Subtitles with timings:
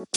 [0.00, 0.14] What's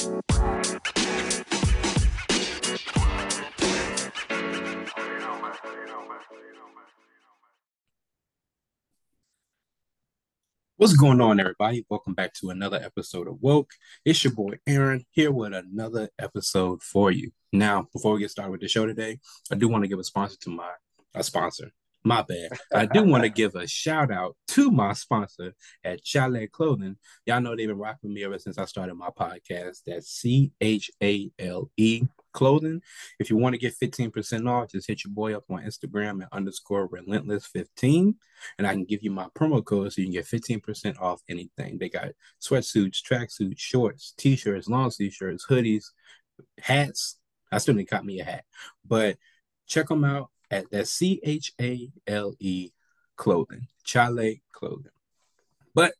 [10.95, 11.85] going on, everybody?
[11.89, 13.71] Welcome back to another episode of Woke.
[14.05, 17.31] It's your boy Aaron here with another episode for you.
[17.51, 19.19] Now, before we get started with the show today,
[19.51, 20.71] I do want to give a sponsor to my
[21.13, 21.71] a sponsor.
[22.03, 22.49] My bad.
[22.73, 25.53] I do want to give a shout out to my sponsor
[25.83, 26.97] at Chale Clothing.
[27.25, 29.79] Y'all know they've been rocking me ever since I started my podcast.
[29.87, 32.03] That's C H A L E
[32.33, 32.81] clothing.
[33.19, 36.29] If you want to get 15% off, just hit your boy up on Instagram at
[36.33, 38.15] underscore relentless15.
[38.57, 41.77] And I can give you my promo code so you can get 15% off anything.
[41.77, 42.09] They got
[42.41, 45.85] sweatsuits, tracksuits, shorts, t-shirts, long sleeve shirts, hoodies,
[46.59, 47.19] hats.
[47.51, 48.45] I still didn't got me a hat,
[48.85, 49.17] but
[49.67, 52.71] check them out at that C H A L E
[53.15, 54.91] clothing, Chale clothing.
[55.73, 55.93] But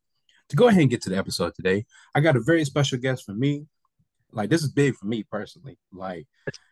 [0.49, 3.25] to go ahead and get to the episode today, I got a very special guest
[3.25, 3.65] for me.
[4.31, 5.77] Like this is big for me personally.
[5.91, 6.27] Like,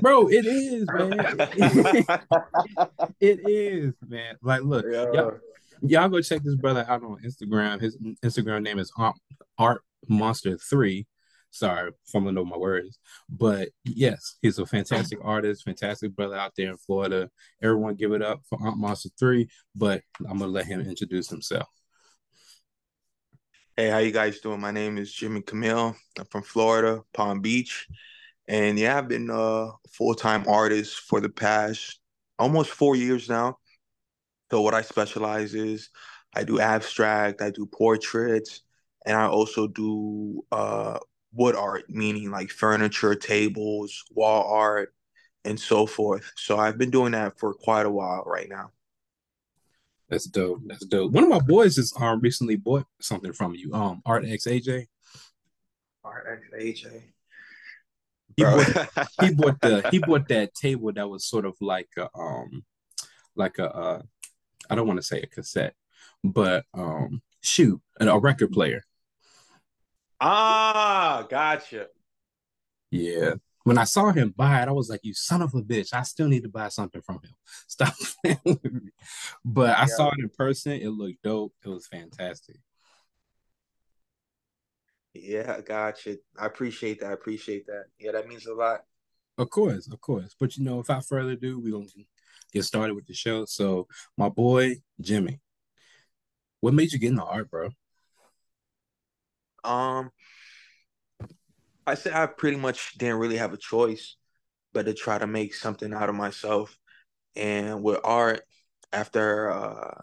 [0.00, 1.36] bro, it is, man.
[3.20, 4.36] it is, man.
[4.42, 5.38] Like, look, y'all,
[5.82, 7.80] y'all go check this brother out on Instagram.
[7.80, 8.92] His Instagram name is
[9.58, 11.06] Art Monster Three.
[11.50, 16.70] Sorry I'm know my words, but yes, he's a fantastic artist, fantastic brother out there
[16.70, 17.30] in Florida.
[17.62, 19.48] Everyone, give it up for Art Monster Three.
[19.74, 21.68] But I'm gonna let him introduce himself.
[23.76, 24.60] Hey, how you guys doing?
[24.60, 25.96] My name is Jimmy Camille.
[26.18, 27.86] I'm from Florida, Palm Beach.
[28.48, 32.00] And yeah, I've been a full-time artist for the past
[32.38, 33.58] almost four years now.
[34.50, 35.90] So what I specialize is
[36.34, 38.62] I do abstract, I do portraits,
[39.06, 40.98] and I also do uh,
[41.38, 44.92] wood art, meaning like furniture, tables, wall art,
[45.44, 46.30] and so forth.
[46.36, 48.72] So I've been doing that for quite a while right now.
[50.10, 50.60] That's dope.
[50.66, 51.12] That's dope.
[51.12, 53.72] One of my boys just um recently bought something from you.
[53.72, 54.86] Um, Art X AJ.
[56.02, 57.02] Art X AJ.
[58.36, 58.88] He bought,
[59.20, 62.64] he bought the he bought that table that was sort of like a um
[63.36, 64.02] like a uh
[64.68, 65.74] I don't want to say a cassette,
[66.24, 68.82] but um shoot, a record player.
[70.20, 71.88] Ah, gotcha.
[72.90, 73.34] Yeah
[73.68, 75.92] when I saw him buy it, I was like, "You son of a bitch!
[75.92, 77.34] I still need to buy something from him."
[77.68, 77.92] Stop.
[79.44, 79.86] but I yeah.
[79.86, 80.72] saw it in person.
[80.72, 81.52] It looked dope.
[81.62, 82.56] It was fantastic.
[85.12, 86.16] Yeah, gotcha.
[86.38, 87.10] I appreciate that.
[87.10, 87.84] I appreciate that.
[87.98, 88.80] Yeah, that means a lot.
[89.36, 90.34] Of course, of course.
[90.40, 91.86] But you know, without further ado, we're gonna
[92.50, 93.44] get started with the show.
[93.44, 93.86] So,
[94.16, 95.40] my boy Jimmy,
[96.60, 97.68] what made you get into art, bro?
[99.68, 100.10] Um,
[101.86, 104.16] I said I pretty much didn't really have a choice
[104.72, 106.78] but to try to make something out of myself.
[107.36, 108.42] And with art,
[108.92, 110.02] after uh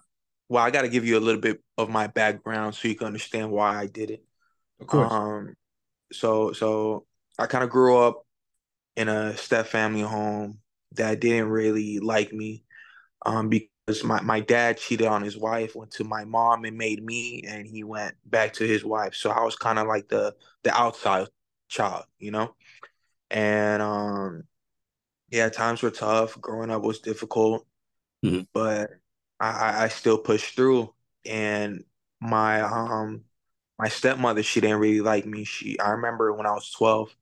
[0.50, 3.52] well, I gotta give you a little bit of my background so you can understand
[3.52, 4.26] why I did it.
[4.80, 5.20] Of course.
[5.20, 5.56] Um
[6.14, 7.08] so so
[7.40, 8.26] I kind of grew up
[8.98, 10.60] in a step family home
[10.94, 12.66] that didn't really like me.
[13.26, 13.70] Um because
[14.04, 17.68] my, my dad cheated on his wife, went to my mom and made me, and
[17.68, 19.14] he went back to his wife.
[19.14, 21.28] So I was kind of like the the outside
[21.68, 22.56] child, you know?
[23.30, 24.44] And um
[25.30, 26.40] yeah, times were tough.
[26.42, 27.66] Growing up was difficult,
[28.24, 28.42] mm-hmm.
[28.54, 28.92] but
[29.40, 30.94] I, I still pushed through.
[31.26, 31.84] And
[32.20, 33.24] my um
[33.78, 35.44] my stepmother, she didn't really like me.
[35.44, 37.16] She I remember when I was 12,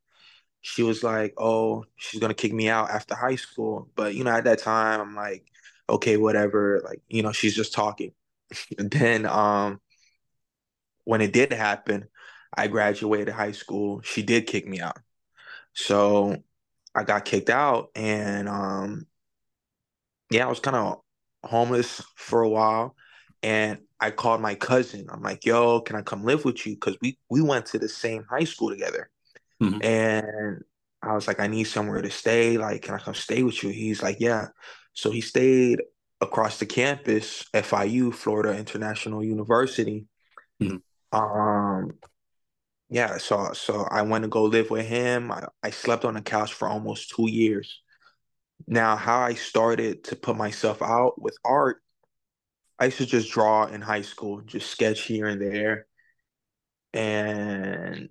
[0.61, 3.89] she was like, Oh, she's gonna kick me out after high school.
[3.95, 5.45] But you know, at that time I'm like,
[5.89, 6.81] okay, whatever.
[6.83, 8.13] Like, you know, she's just talking.
[8.77, 9.79] and then um
[11.05, 12.07] when it did happen,
[12.55, 14.97] I graduated high school, she did kick me out.
[15.73, 16.37] So
[16.95, 19.07] I got kicked out and um
[20.29, 21.01] yeah, I was kind of
[21.43, 22.95] homeless for a while
[23.41, 25.07] and I called my cousin.
[25.09, 27.89] I'm like, "Yo, can I come live with you cuz we we went to the
[27.89, 29.09] same high school together."
[29.61, 29.83] Mm-hmm.
[29.83, 30.63] And
[31.01, 32.57] I was like, "I need somewhere to stay.
[32.57, 34.47] Like, can I come stay with you?" He's like, "Yeah."
[34.93, 35.81] So he stayed
[36.21, 40.05] across the campus, FIU, Florida International University.
[40.61, 41.17] Mm-hmm.
[41.17, 41.93] Um
[42.89, 45.31] yeah, so so I went to go live with him.
[45.31, 47.81] I, I slept on the couch for almost two years.
[48.67, 51.77] Now, how I started to put myself out with art,
[52.79, 55.87] I used to just draw in high school, just sketch here and there.
[56.93, 58.09] And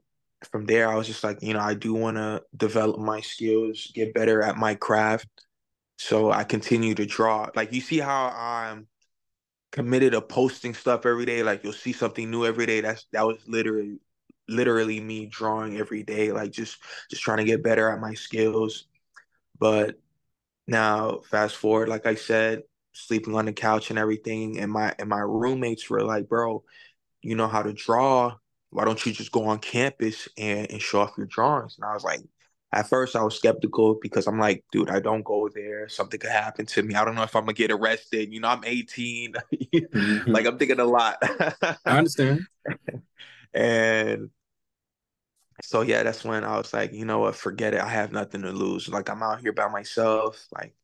[0.50, 3.90] from there, I was just like, you know, I do want to develop my skills,
[3.94, 5.28] get better at my craft.
[6.02, 7.48] So I continue to draw.
[7.54, 8.88] Like, you see how I'm
[9.72, 11.44] committed to posting stuff every day.
[11.44, 12.80] Like, you'll see something new every day.
[12.80, 14.00] That's that was literally
[14.48, 16.78] literally me drawing every day, like just
[17.10, 18.86] just trying to get better at my skills.
[19.58, 19.96] But
[20.66, 22.62] now fast forward, like I said,
[22.92, 26.64] sleeping on the couch and everything, and my and my roommates were like, bro,
[27.22, 28.36] you know how to draw.
[28.70, 31.76] why don't you just go on campus and, and show off your drawings?
[31.78, 32.20] And I was like,
[32.72, 35.88] at first I was skeptical because I'm like, dude, I don't go there.
[35.88, 36.94] Something could happen to me.
[36.94, 38.32] I don't know if I'm gonna get arrested.
[38.32, 39.34] You know, I'm 18.
[39.52, 40.30] mm-hmm.
[40.30, 41.16] Like I'm thinking a lot.
[41.84, 42.46] I understand.
[43.54, 44.30] and
[45.62, 47.80] so yeah, that's when I was like, you know what, forget it.
[47.80, 48.88] I have nothing to lose.
[48.88, 50.46] Like I'm out here by myself.
[50.52, 50.74] Like,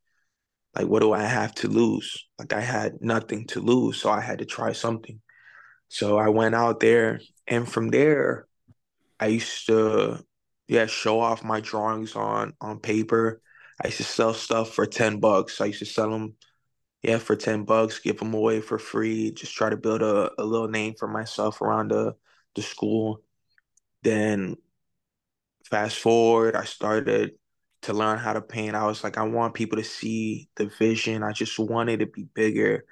[0.76, 2.26] like what do I have to lose?
[2.38, 5.20] Like I had nothing to lose, so I had to try something.
[5.88, 8.46] So I went out there, and from there,
[9.18, 10.22] I used to
[10.68, 13.42] yeah, show off my drawings on on paper.
[13.82, 15.60] I used to sell stuff for 10 bucks.
[15.60, 16.36] I used to sell them,
[17.02, 20.44] yeah, for 10 bucks, give them away for free, just try to build a, a
[20.44, 22.16] little name for myself around the,
[22.56, 23.22] the school.
[24.02, 24.56] Then
[25.64, 27.32] fast forward, I started
[27.82, 28.74] to learn how to paint.
[28.74, 31.22] I was like, I want people to see the vision.
[31.22, 32.84] I just wanted to be bigger,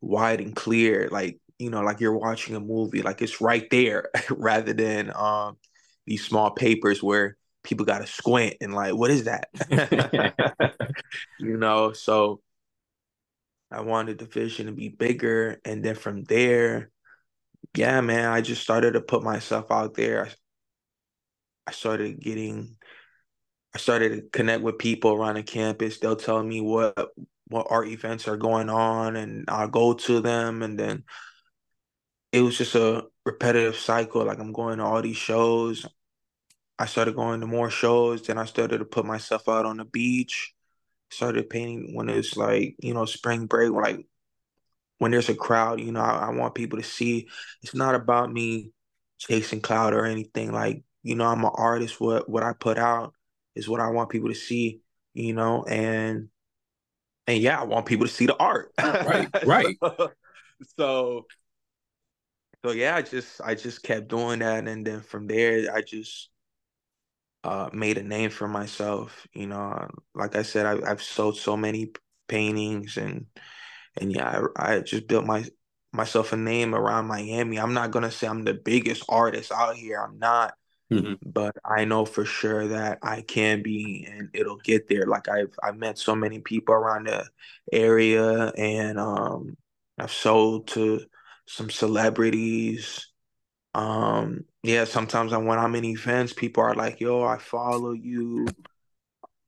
[0.00, 4.10] wide and clear, like, you know, like you're watching a movie, like it's right there
[4.30, 5.58] rather than um
[6.06, 9.48] these small papers where people got to squint and like, what is that?
[11.38, 12.40] you know, so
[13.70, 15.60] I wanted the vision to be bigger.
[15.64, 16.90] And then from there,
[17.76, 20.26] yeah, man, I just started to put myself out there.
[20.26, 20.30] I,
[21.68, 22.76] I started getting,
[23.74, 25.98] I started to connect with people around the campus.
[25.98, 27.10] They'll tell me what
[27.48, 30.62] what art events are going on, and I'll go to them.
[30.62, 31.04] And then
[32.32, 34.24] it was just a repetitive cycle.
[34.24, 35.86] Like I'm going to all these shows.
[36.78, 38.22] I started going to more shows.
[38.22, 40.52] Then I started to put myself out on the beach.
[41.10, 44.06] Started painting when it's like you know spring break, like
[44.98, 45.80] when there's a crowd.
[45.80, 47.28] You know, I, I want people to see.
[47.62, 48.72] It's not about me
[49.18, 50.52] chasing cloud or anything.
[50.52, 52.00] Like you know, I'm an artist.
[52.00, 53.14] What what I put out
[53.54, 54.80] is what I want people to see.
[55.14, 56.28] You know, and
[57.26, 58.72] and yeah, I want people to see the art.
[58.78, 59.76] Right, right.
[59.80, 60.10] so,
[60.76, 61.26] so
[62.64, 66.30] so yeah, I just I just kept doing that, and then from there, I just
[67.46, 69.26] uh, made a name for myself.
[69.32, 71.92] You know, like I said, I, have sold so many
[72.26, 73.26] paintings, and
[73.96, 75.44] and yeah, I, I just built my
[75.92, 77.58] myself a name around Miami.
[77.58, 80.00] I'm not gonna say I'm the biggest artist out here.
[80.00, 80.54] I'm not.
[80.92, 81.14] Mm-hmm.
[81.24, 85.06] But I know for sure that I can be, and it'll get there.
[85.06, 87.28] Like I've I've met so many people around the
[87.72, 89.56] area, and um,
[89.98, 91.00] I've sold to
[91.46, 93.08] some celebrities.
[93.72, 98.46] Um, yeah, sometimes I when I'm in events, people are like, "Yo, I follow you,"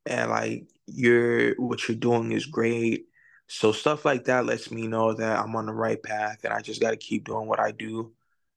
[0.06, 3.06] and like, "You're what you're doing is great."
[3.46, 6.60] So stuff like that lets me know that I'm on the right path, and I
[6.60, 8.12] just got to keep doing what I do.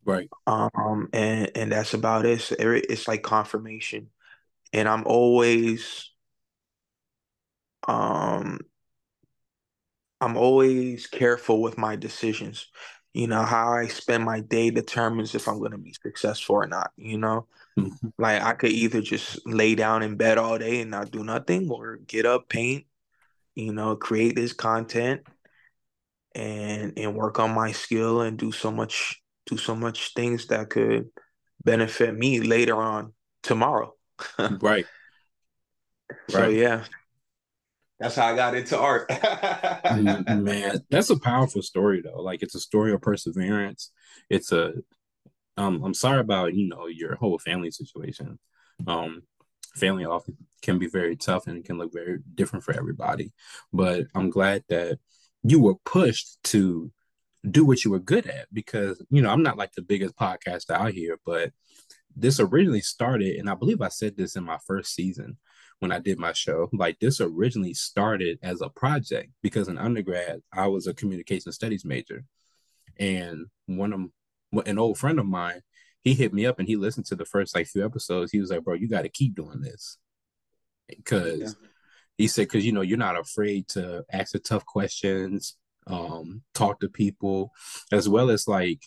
[0.06, 0.30] Right.
[0.48, 2.52] Um, and and that's about it.
[2.60, 4.10] It's like confirmation,
[4.74, 6.12] and I'm always,
[7.88, 8.60] um,
[10.20, 12.68] I'm always careful with my decisions
[13.14, 16.68] you know how i spend my day determines if i'm going to be successful or
[16.68, 17.46] not you know
[17.78, 18.08] mm-hmm.
[18.18, 21.70] like i could either just lay down in bed all day and not do nothing
[21.70, 22.86] or get up paint
[23.56, 25.22] you know create this content
[26.34, 30.70] and and work on my skill and do so much do so much things that
[30.70, 31.10] could
[31.64, 33.94] benefit me later on tomorrow
[34.62, 34.86] right
[36.30, 36.54] so right.
[36.54, 36.84] yeah
[38.02, 39.08] that's how I got into art.
[40.44, 42.20] Man, that's a powerful story though.
[42.20, 43.92] Like it's a story of perseverance.
[44.28, 44.74] It's a
[45.56, 48.40] um I'm sorry about, you know, your whole family situation.
[48.88, 49.22] Um
[49.76, 53.34] family often can be very tough and it can look very different for everybody.
[53.72, 54.98] But I'm glad that
[55.44, 56.92] you were pushed to
[57.50, 60.72] do what you were good at because, you know, I'm not like the biggest podcaster
[60.72, 61.52] out here, but
[62.16, 65.38] this originally started, and I believe I said this in my first season
[65.82, 66.70] when I did my show.
[66.72, 71.84] Like this originally started as a project because in undergrad I was a communication studies
[71.84, 72.24] major,
[72.98, 75.62] and one of an old friend of mine,
[76.04, 78.32] he hit me up and he listened to the first like few episodes.
[78.32, 79.98] He was like, "Bro, you got to keep doing this,"
[80.88, 81.68] because yeah.
[82.18, 85.58] he said, "Because you know you're not afraid to ask the tough questions."
[85.88, 87.52] um talk to people
[87.92, 88.84] as well as like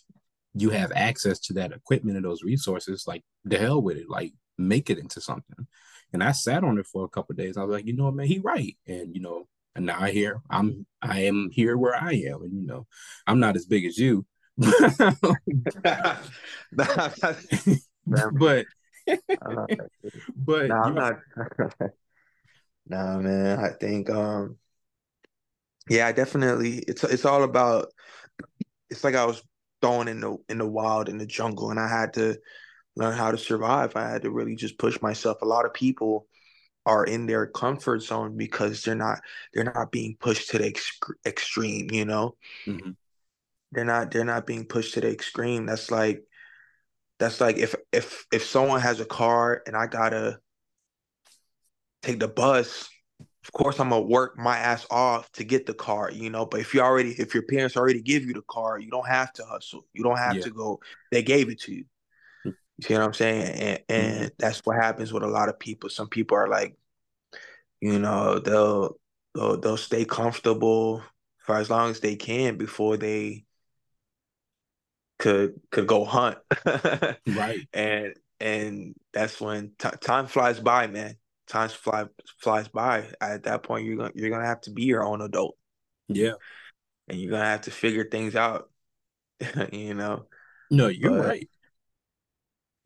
[0.54, 4.32] you have access to that equipment and those resources like the hell with it like
[4.58, 5.66] make it into something
[6.12, 7.56] and I sat on it for a couple days.
[7.56, 8.76] I was like, you know what, man, he right.
[8.86, 12.42] And you know, and now I hear I'm I am here where I am.
[12.42, 12.86] And you know,
[13.26, 14.26] I'm not as big as you.
[14.56, 14.70] but
[20.36, 21.14] but no, I'm not
[22.86, 23.58] nah man.
[23.58, 24.56] I think um
[25.88, 27.88] yeah, definitely it's it's all about
[28.90, 29.42] it's like I was
[29.80, 32.38] thrown in the in the wild in the jungle and I had to
[32.96, 33.96] learn how to survive.
[33.96, 35.42] I had to really just push myself.
[35.42, 36.26] A lot of people
[36.86, 39.20] are in their comfort zone because they're not
[39.52, 42.36] they're not being pushed to the ex- extreme, you know.
[42.66, 42.90] Mm-hmm.
[43.72, 45.66] They're not they're not being pushed to the extreme.
[45.66, 46.24] That's like
[47.18, 50.38] that's like if if if someone has a car and I gotta
[52.02, 52.88] take the bus,
[53.20, 56.44] of course I'm gonna work my ass off to get the car, you know.
[56.44, 59.32] But if you already if your parents already give you the car, you don't have
[59.34, 59.86] to hustle.
[59.94, 60.42] You don't have yeah.
[60.42, 60.80] to go.
[61.10, 61.84] They gave it to you.
[62.78, 63.42] You see what I'm saying?
[63.42, 64.26] And and mm-hmm.
[64.38, 65.90] that's what happens with a lot of people.
[65.90, 66.76] Some people are like,
[67.80, 68.96] you know, they'll
[69.34, 71.02] they'll, they'll stay comfortable
[71.38, 73.44] for as long as they can before they
[75.18, 76.38] could could go hunt.
[77.26, 77.60] right.
[77.72, 81.16] And and that's when t- time flies by, man.
[81.46, 82.06] Time fly
[82.40, 83.08] flies by.
[83.20, 85.56] At that point, you're gonna you're gonna have to be your own adult.
[86.08, 86.32] Yeah.
[87.08, 88.70] And you're gonna have to figure things out.
[89.72, 90.26] you know.
[90.70, 91.48] No, you're but, right.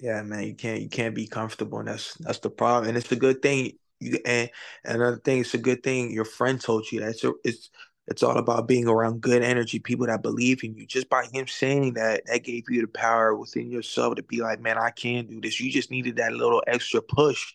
[0.00, 2.88] Yeah, man, you can't you can't be comfortable, and that's that's the problem.
[2.88, 3.72] And it's a good thing.
[4.00, 4.48] You, and
[4.84, 7.18] another thing, it's a good thing your friend told you that.
[7.18, 7.70] So it's
[8.06, 10.86] it's all about being around good energy, people that believe in you.
[10.86, 14.60] Just by him saying that, that gave you the power within yourself to be like,
[14.60, 15.60] man, I can do this.
[15.60, 17.54] You just needed that little extra push,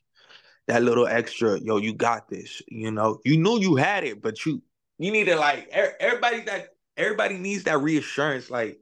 [0.68, 2.62] that little extra, yo, you got this.
[2.68, 4.62] You know, you knew you had it, but you
[5.00, 8.80] you needed like everybody that everybody needs that reassurance, like,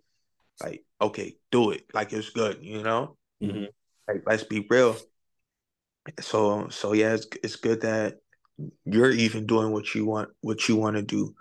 [0.61, 1.85] like, okay, do it.
[1.93, 3.17] Like it's good, you know?
[3.41, 3.65] Mm-hmm.
[4.07, 4.95] Like, let's be real.
[6.19, 8.19] So so yeah, it's it's good that
[8.85, 11.35] you're even doing what you want what you want to do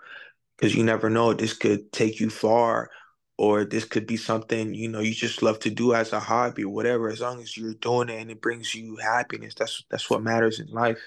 [0.55, 2.89] because you never know this could take you far
[3.37, 6.63] or this could be something you know you just love to do as a hobby
[6.63, 10.09] or whatever as long as you're doing it and it brings you happiness that's that's
[10.09, 10.99] what matters in life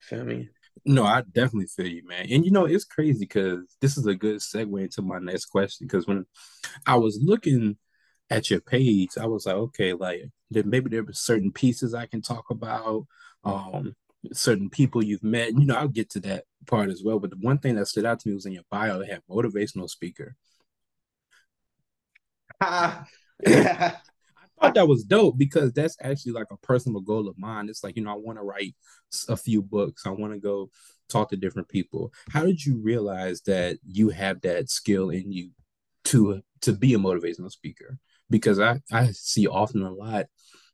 [0.00, 0.48] feel me
[0.84, 4.14] no i definitely feel you man and you know it's crazy because this is a
[4.14, 6.24] good segue into my next question because when
[6.86, 7.76] i was looking
[8.30, 12.22] at your page i was like okay like maybe there were certain pieces i can
[12.22, 13.06] talk about
[13.44, 13.94] um
[14.32, 15.52] certain people you've met.
[15.52, 17.18] You know, I'll get to that part as well.
[17.18, 19.22] But the one thing that stood out to me was in your bio, it had
[19.28, 20.36] motivational speaker.
[22.60, 23.06] I
[24.60, 27.68] thought that was dope because that's actually like a personal goal of mine.
[27.68, 28.74] It's like, you know, I want to write
[29.28, 30.06] a few books.
[30.06, 30.70] I want to go
[31.08, 32.12] talk to different people.
[32.30, 35.50] How did you realize that you have that skill in you
[36.04, 37.98] to to be a motivational speaker?
[38.32, 40.26] Because I, I see often a lot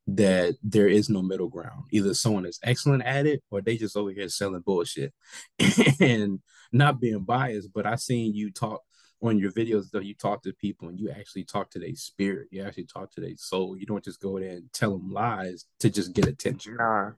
[0.07, 1.85] that there is no middle ground.
[1.91, 5.13] Either someone is excellent at it or they just over here selling bullshit
[6.01, 6.41] and
[6.73, 7.73] not being biased.
[7.75, 8.83] But I seen you talk
[9.21, 12.49] on your videos though you talk to people and you actually talk to their spirit.
[12.51, 13.77] You actually talk to their soul.
[13.77, 16.77] You don't just go there and tell them lies to just get attention.
[16.77, 17.11] Nah,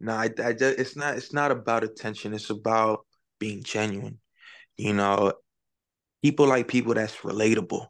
[0.00, 0.20] nah.
[0.20, 1.16] I, I just, it's not.
[1.16, 2.34] It's not about attention.
[2.34, 3.06] It's about
[3.38, 4.18] being genuine.
[4.76, 5.34] You know,
[6.22, 7.86] people like people that's relatable.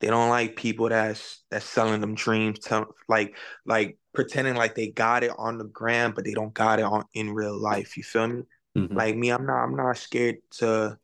[0.00, 4.88] They don't like people that's that's selling them dreams, tell, like like pretending like they
[4.88, 7.96] got it on the gram, but they don't got it on in real life.
[7.96, 8.42] You feel me?
[8.76, 8.96] Mm-hmm.
[8.96, 10.98] Like me, I'm not I'm not scared to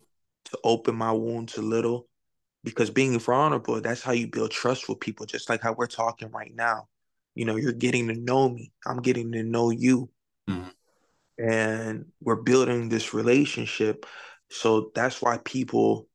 [0.47, 2.07] to open my wounds a little
[2.65, 6.31] because being vulnerable, that's how you build trust with people, just like how we're talking
[6.31, 6.89] right now.
[7.35, 8.73] You know, you're getting to know me.
[8.87, 10.11] I'm getting to know you.
[10.49, 11.45] Mm-hmm.
[11.45, 14.07] And we're building this relationship.
[14.51, 16.09] So that's why people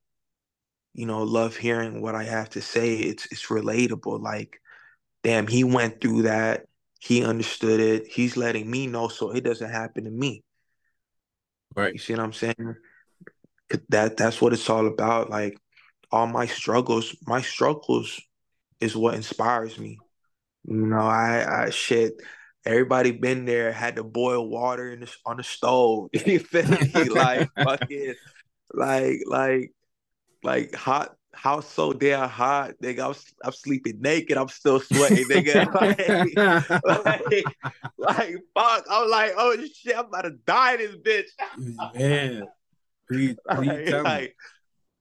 [0.97, 2.95] you know, love hearing what I have to say.
[2.95, 4.19] It's it's relatable.
[4.19, 4.59] Like,
[5.23, 6.65] damn, he went through that.
[6.99, 8.07] He understood it.
[8.07, 10.43] He's letting me know so it doesn't happen to me.
[11.75, 11.93] Right.
[11.93, 12.75] You see what I'm saying?
[13.89, 15.29] That that's what it's all about.
[15.29, 15.59] Like
[16.11, 18.19] all my struggles, my struggles
[18.79, 19.99] is what inspires me.
[20.63, 22.13] You know, I I shit.
[22.65, 26.09] Everybody been there, had to boil water in the, on the stove.
[26.25, 27.09] you feel me?
[27.09, 28.15] Like fucking,
[28.73, 29.71] like like
[30.43, 33.09] like hot house so damn hot, nigga.
[33.09, 34.37] I'm, I'm sleeping naked.
[34.37, 35.71] I'm still sweating, nigga.
[36.35, 37.45] like, like,
[37.97, 38.85] like, fuck.
[38.89, 41.95] I'm like, oh shit, I'm about to die in this bitch.
[41.95, 42.43] Man,
[43.07, 44.35] please, please like, like.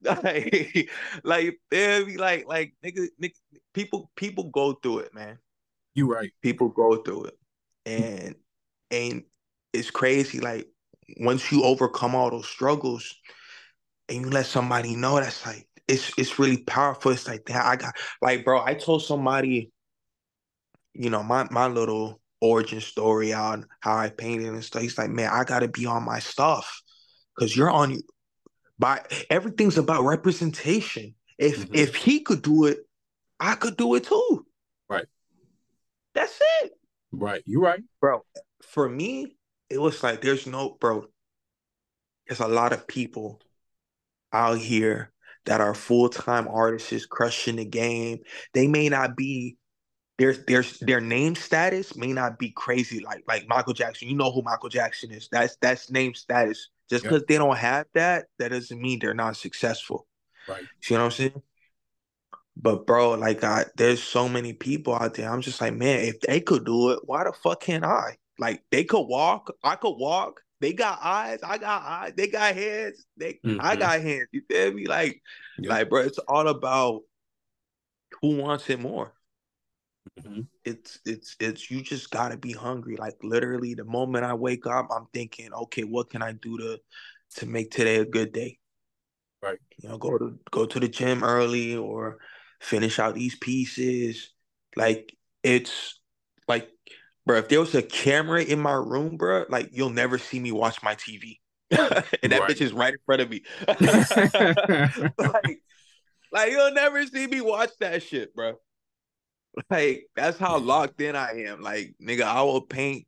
[0.03, 0.91] Like,
[1.25, 3.33] like, like, like, nigga, nigga,
[3.73, 5.39] people, people go through it, man.
[5.95, 6.31] You right.
[6.43, 7.39] People go through it,
[7.87, 8.35] and
[8.91, 9.25] and
[9.73, 10.39] it's crazy.
[10.39, 10.69] Like,
[11.19, 13.13] once you overcome all those struggles
[14.09, 17.13] and you let somebody know that's like it's it's really powerful.
[17.13, 17.65] It's like that.
[17.65, 18.63] I got like, bro.
[18.63, 19.71] I told somebody,
[20.95, 24.83] you know, my my little origin story on how I painted and stuff.
[24.83, 26.83] He's like, man, I got to be on my stuff
[27.35, 28.01] because you're on.
[28.79, 31.15] By everything's about representation.
[31.39, 31.75] If mm-hmm.
[31.75, 32.79] if he could do it,
[33.41, 34.47] I could do it too.
[34.89, 35.07] Right.
[36.15, 36.73] That's it.
[37.13, 37.43] Right.
[37.47, 38.23] You're right, bro.
[38.63, 39.37] For me,
[39.71, 41.07] it was like there's no bro.
[42.27, 43.41] There's a lot of people
[44.37, 45.13] out here
[45.47, 48.19] that are full time artists crushing the game.
[48.53, 49.57] They may not be
[50.19, 54.09] their their their name status may not be crazy like like Michael Jackson.
[54.09, 55.29] You know who Michael Jackson is.
[55.31, 56.71] That's that's name status.
[56.89, 60.07] Just because they don't have that, that doesn't mean they're not successful.
[60.49, 60.63] Right.
[60.89, 61.43] You know what I'm saying?
[62.57, 65.31] But bro, like I, there's so many people out there.
[65.31, 68.17] I'm just like, man, if they could do it, why the fuck can't I?
[68.39, 70.43] Like they could walk, I could walk.
[70.61, 72.13] They got eyes, I got eyes.
[72.17, 73.59] They got hands, they mm-hmm.
[73.61, 74.29] I got hands.
[74.33, 74.87] You feel me?
[74.87, 75.21] Like,
[75.59, 77.03] like, bro, it's all about
[78.23, 79.13] who wants it more.
[80.21, 80.43] Mm-hmm.
[80.65, 82.97] It's it's it's you just gotta be hungry.
[82.97, 86.79] Like literally, the moment I wake up, I'm thinking, okay, what can I do to
[87.37, 88.59] to make today a good day?
[89.43, 89.59] Right.
[89.83, 92.19] You know, go to go to the gym early or
[92.61, 94.31] finish out these pieces.
[94.75, 96.01] Like it's
[96.49, 96.69] like,
[97.27, 100.53] bro, if there was a camera in my room, bro, like you'll never see me
[100.53, 101.41] watch my TV.
[101.71, 102.51] and that right.
[102.51, 103.43] bitch is right in front of me.
[105.19, 105.63] like,
[106.33, 108.55] like you'll never see me watch that shit, bro.
[109.69, 111.61] Like that's how locked in I am.
[111.61, 113.07] Like nigga, I will paint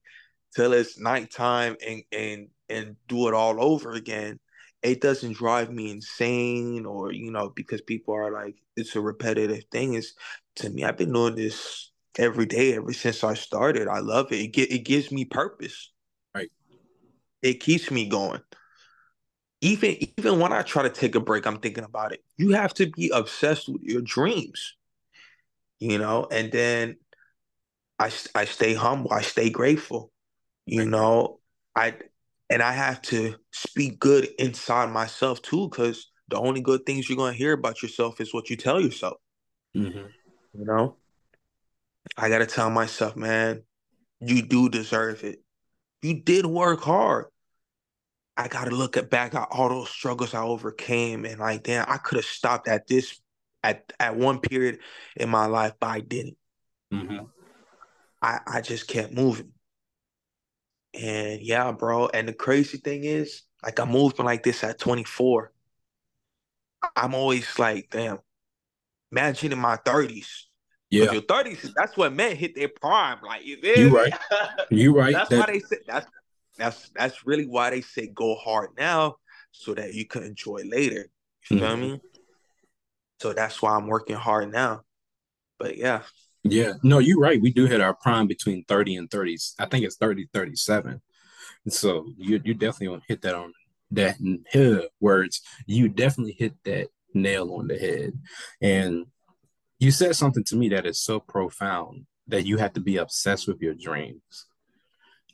[0.56, 4.40] till it's nighttime and and and do it all over again.
[4.82, 9.64] It doesn't drive me insane or you know because people are like it's a repetitive
[9.70, 9.94] thing.
[9.94, 10.14] Is
[10.56, 13.88] to me, I've been doing this every day ever since I started.
[13.88, 14.40] I love it.
[14.40, 15.92] It get, it gives me purpose.
[16.34, 16.50] Right.
[17.42, 18.40] It keeps me going.
[19.60, 22.22] Even even when I try to take a break, I'm thinking about it.
[22.36, 24.76] You have to be obsessed with your dreams
[25.78, 26.96] you know, and then
[27.98, 30.10] I I stay humble, I stay grateful,
[30.66, 31.40] you know,
[31.74, 31.94] I
[32.50, 37.18] and I have to speak good inside myself too, because the only good things you're
[37.18, 39.18] gonna hear about yourself is what you tell yourself.
[39.76, 40.06] Mm-hmm.
[40.58, 40.96] You know,
[42.16, 43.62] I gotta tell myself, man,
[44.20, 45.42] you do deserve it.
[46.02, 47.26] You did work hard.
[48.36, 51.96] I gotta look at back at all those struggles I overcame, and like, damn, I
[51.96, 53.20] could have stopped at this
[53.62, 54.78] at at one period
[55.16, 56.36] in my life, but I didn't.
[56.92, 57.24] Mm-hmm.
[58.22, 59.52] I I just kept moving.
[60.94, 62.08] And yeah, bro.
[62.08, 65.52] And the crazy thing is, like I'm moving like this at 24.
[66.94, 68.18] I'm always like, damn,
[69.10, 70.44] imagine in my 30s.
[70.90, 71.12] Yeah.
[71.12, 73.18] Your 30s, that's when men hit their prime.
[73.22, 74.12] Like you You right.
[74.70, 75.12] You right.
[75.12, 75.38] that's that...
[75.38, 76.06] why they say that's
[76.56, 79.16] that's that's really why they say go hard now
[79.52, 81.08] so that you can enjoy later.
[81.50, 81.66] You mm-hmm.
[81.66, 82.00] feel me?
[83.20, 84.82] So that's why I'm working hard now.
[85.58, 86.02] But yeah.
[86.44, 86.74] Yeah.
[86.82, 87.40] No, you're right.
[87.40, 89.54] We do hit our prime between 30 and 30s.
[89.58, 91.00] I think it's 30, 37.
[91.68, 93.52] So you you definitely hit that on
[93.90, 94.44] that in
[95.00, 95.42] words.
[95.66, 98.12] You definitely hit that nail on the head.
[98.60, 99.06] And
[99.78, 103.46] you said something to me that is so profound that you have to be obsessed
[103.46, 104.46] with your dreams.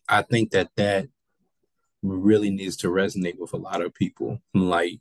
[0.08, 1.06] I think that that
[2.02, 4.40] really needs to resonate with a lot of people.
[4.52, 5.00] Like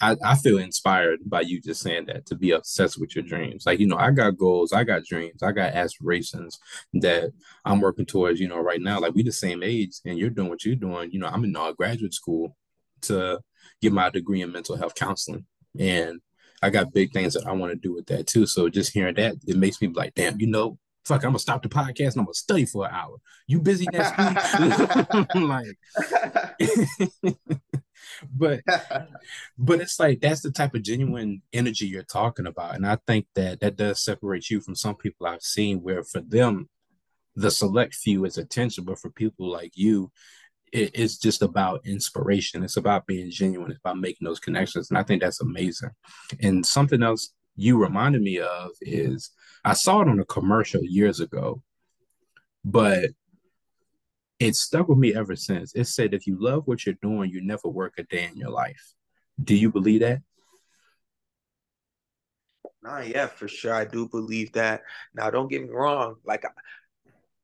[0.00, 3.64] I, I feel inspired by you just saying that to be obsessed with your dreams.
[3.64, 6.58] Like, you know, I got goals, I got dreams, I got aspirations
[6.94, 7.32] that
[7.64, 9.00] I'm working towards, you know, right now.
[9.00, 11.10] Like we the same age and you're doing what you're doing.
[11.12, 12.56] You know, I'm in uh, graduate school
[13.02, 13.40] to
[13.80, 15.46] get my degree in mental health counseling.
[15.78, 16.20] And
[16.62, 18.46] I got big things that I want to do with that too.
[18.46, 21.62] So just hearing that, it makes me like, damn, you know, fuck, I'm gonna stop
[21.62, 23.16] the podcast and I'm gonna study for an hour.
[23.46, 25.34] You busy next week?
[25.34, 25.78] like
[28.34, 28.60] but
[29.58, 33.26] but it's like that's the type of genuine energy you're talking about and i think
[33.34, 36.68] that that does separate you from some people i've seen where for them
[37.34, 40.10] the select few is attention but for people like you
[40.72, 44.98] it, it's just about inspiration it's about being genuine it's about making those connections and
[44.98, 45.90] i think that's amazing
[46.40, 49.30] and something else you reminded me of is
[49.64, 51.62] i saw it on a commercial years ago
[52.64, 53.10] but
[54.38, 55.74] it stuck with me ever since.
[55.74, 58.50] It said, if you love what you're doing, you never work a day in your
[58.50, 58.94] life.
[59.42, 60.20] Do you believe that?
[62.82, 63.74] Nah, yeah, for sure.
[63.74, 64.82] I do believe that.
[65.14, 66.16] Now, don't get me wrong.
[66.24, 66.44] Like,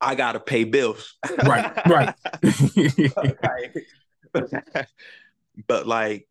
[0.03, 1.15] I, gotta pay bills.
[1.45, 2.15] Right, right.
[4.33, 4.51] but,
[5.67, 6.29] but like,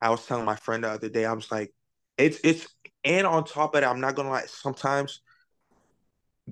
[0.00, 1.72] I was telling my friend the other day, I was like,
[2.18, 2.68] it's it's,
[3.04, 4.46] and on top of that, I'm not gonna lie.
[4.46, 5.20] Sometimes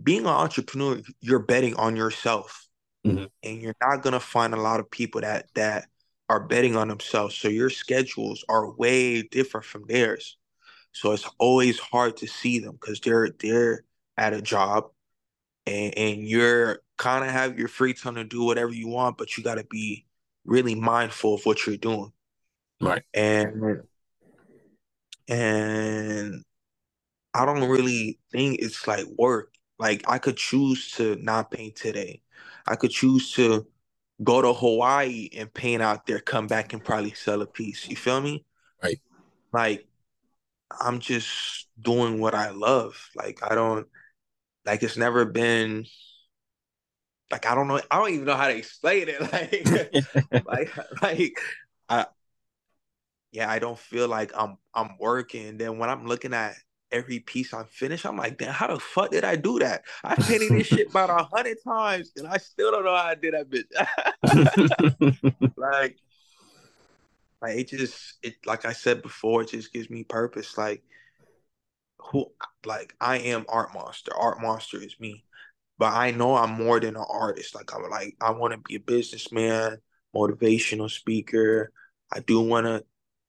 [0.00, 2.68] being an entrepreneur, you're betting on yourself
[3.06, 3.24] mm-hmm.
[3.42, 5.86] and you're not gonna find a lot of people that that
[6.28, 7.36] are betting on themselves.
[7.36, 10.36] So your schedules are way different from theirs.
[10.92, 13.84] So it's always hard to see them because they're they're
[14.16, 14.90] at a job
[15.66, 19.36] and, and you're kind of have your free time to do whatever you want, but
[19.36, 20.06] you gotta be
[20.44, 22.12] really mindful of what you're doing.
[22.80, 23.02] Right.
[23.12, 23.82] And
[25.28, 26.44] and
[27.32, 29.52] I don't really think it's like work.
[29.78, 32.22] Like I could choose to not paint today.
[32.66, 33.66] I could choose to
[34.22, 37.88] go to Hawaii and paint out there, come back and probably sell a piece.
[37.88, 38.44] You feel me?
[38.82, 39.00] Right.
[39.52, 39.86] Like
[40.80, 43.10] I'm just doing what I love.
[43.16, 43.86] Like I don't
[44.66, 45.86] like it's never been
[47.30, 49.20] like I don't know I don't even know how to explain it.
[50.44, 51.38] Like like like
[51.88, 52.06] I
[53.32, 55.58] yeah, I don't feel like I'm I'm working.
[55.58, 56.54] Then when I'm looking at
[56.92, 59.82] every piece I'm finished, I'm like, damn, how the fuck did I do that?
[60.04, 63.16] I painted this shit about a hundred times and I still don't know how I
[63.16, 63.66] did that bitch.
[65.56, 65.98] like,
[67.42, 70.56] like it just it like I said before, it just gives me purpose.
[70.56, 70.84] Like
[72.10, 72.26] who
[72.64, 74.16] like I am Art Monster.
[74.16, 75.24] Art Monster is me.
[75.76, 77.54] But I know I'm more than an artist.
[77.54, 79.78] Like I'm like I want to be a businessman,
[80.14, 81.72] motivational speaker.
[82.12, 82.84] I do want to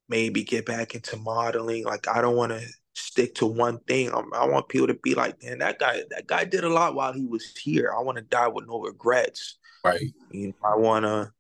[0.07, 1.85] maybe get back into modeling.
[1.85, 2.61] Like I don't want to
[2.93, 4.11] stick to one thing.
[4.11, 6.95] I, I want people to be like, man, that guy, that guy did a lot
[6.95, 7.93] while he was here.
[7.95, 9.57] I want to die with no regrets.
[9.83, 10.13] Right.
[10.31, 11.31] You know, I want to,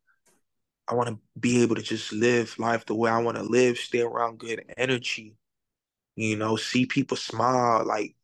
[0.87, 3.77] I want to be able to just live life the way I want to live.
[3.77, 5.35] Stay around good energy.
[6.15, 7.85] You know, see people smile.
[7.85, 8.15] Like,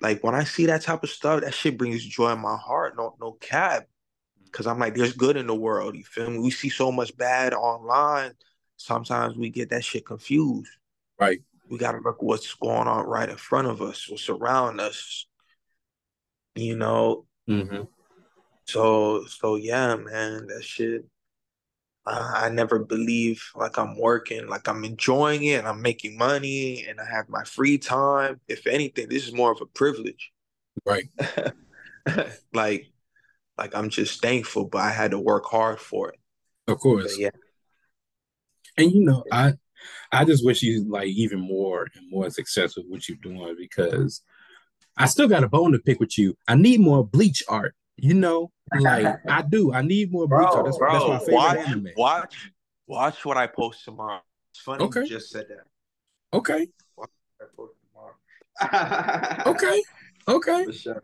[0.00, 2.96] like when I see that type of stuff, that shit brings joy in my heart.
[2.96, 3.86] No, no cap.
[4.52, 5.94] Cause I'm like, there's good in the world.
[5.94, 6.38] You feel me?
[6.38, 8.32] We see so much bad online
[8.80, 10.70] sometimes we get that shit confused.
[11.18, 11.40] Right.
[11.68, 15.26] We got to look what's going on right in front of us, what's around us.
[16.54, 17.26] You know.
[17.48, 17.82] Mm-hmm.
[18.64, 21.04] So so yeah, man, that shit.
[22.10, 26.84] I, I never believe like I'm working, like I'm enjoying it, and I'm making money,
[26.88, 28.40] and I have my free time.
[28.48, 30.32] If anything, this is more of a privilege.
[30.84, 31.08] Right.
[32.52, 32.86] like,
[33.56, 36.18] like I'm just thankful, but I had to work hard for it.
[36.66, 37.14] Of course.
[37.16, 37.30] But yeah.
[38.76, 39.54] And you know, I
[40.12, 44.22] I just wish you like even more and more success with what you're doing because
[44.96, 46.36] I still got a bone to pick with you.
[46.48, 47.74] I need more bleach art.
[48.02, 49.72] You know, like I do.
[49.72, 50.48] I need more bleach.
[50.64, 51.88] That's, bro, that's my favorite watch, anime.
[51.96, 52.52] Watch,
[52.86, 54.20] watch what I post tomorrow.
[54.52, 55.00] It's funny Okay.
[55.02, 56.36] you just said that.
[56.36, 56.68] Okay.
[56.96, 59.42] Watch what I post tomorrow.
[59.46, 59.82] Okay.
[60.28, 60.72] Okay.
[60.72, 61.02] Sure.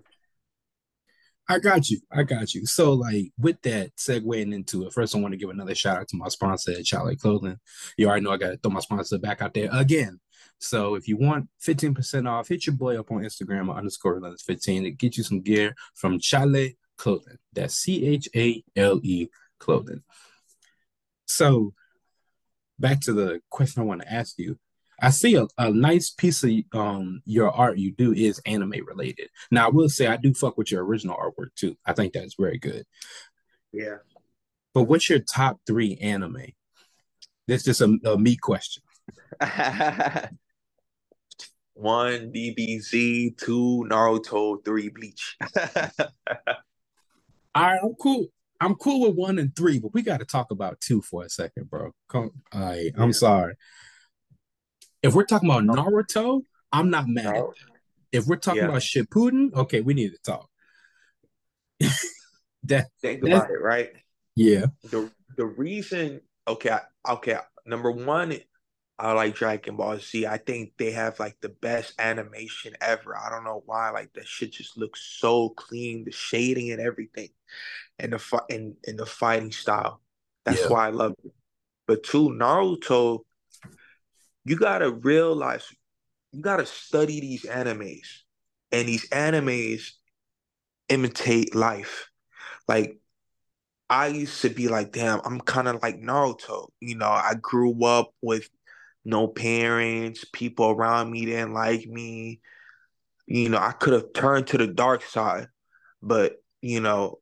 [1.49, 2.01] I got you.
[2.11, 2.67] I got you.
[2.67, 6.09] So, like, with that segueing into it, first, I want to give another shout out
[6.09, 7.59] to my sponsor at Chale Clothing.
[7.97, 10.19] You already know I got to throw my sponsor back out there again.
[10.59, 14.85] So, if you want 15% off, hit your boy up on Instagram underscore relentless 15
[14.85, 17.39] to get you some gear from Chale Clothing.
[17.53, 19.29] That's C H A L E
[19.59, 20.03] Clothing.
[21.27, 21.75] So,
[22.79, 24.59] back to the question I want to ask you.
[25.01, 29.29] I see a, a nice piece of um your art you do is anime related.
[29.51, 31.77] Now I will say I do fuck with your original artwork too.
[31.85, 32.85] I think that's very good.
[33.73, 33.97] Yeah.
[34.73, 36.47] But what's your top three anime?
[37.47, 38.83] That's just a, a me question.
[41.75, 45.37] One DBZ, two Naruto, three Bleach.
[47.57, 48.27] All right, I'm cool.
[48.61, 51.31] I'm cool with one and three, but we got to talk about two for a
[51.31, 51.93] second, bro.
[52.07, 53.13] Come, all right, I'm Yeah.
[53.13, 53.55] sorry.
[55.03, 57.37] If we're talking about Naruto, I'm not mad.
[57.37, 57.55] No.
[58.13, 58.69] If we're talking Yeah.
[58.69, 60.51] about Shippuden, okay, we need to talk.
[62.65, 63.91] that Think about it, right?
[64.35, 66.77] yeah, the the reason okay
[67.09, 68.37] okay number one
[68.99, 70.27] I like Dragon Ball Z.
[70.27, 73.17] I think they have like the best animation ever.
[73.17, 73.91] I don't know why.
[73.91, 77.29] Like that shit just looks so clean, the shading and everything,
[77.99, 80.01] and the fight and, and the fighting style.
[80.45, 80.69] That's Yeah.
[80.69, 81.33] why I love it.
[81.87, 83.21] But two, Naruto,
[84.45, 85.67] you gotta realize,
[86.33, 88.23] you gotta study these animes,
[88.73, 89.91] and these animes
[90.89, 92.09] imitate life.
[92.67, 92.99] Like
[93.89, 96.69] I used to be like, damn, I'm kind of like Naruto.
[96.81, 98.49] You know, I grew up with
[99.07, 102.41] no parents, people around me didn't like me.
[103.27, 105.49] You know, I could have turned to the dark side,
[106.03, 107.21] but you know,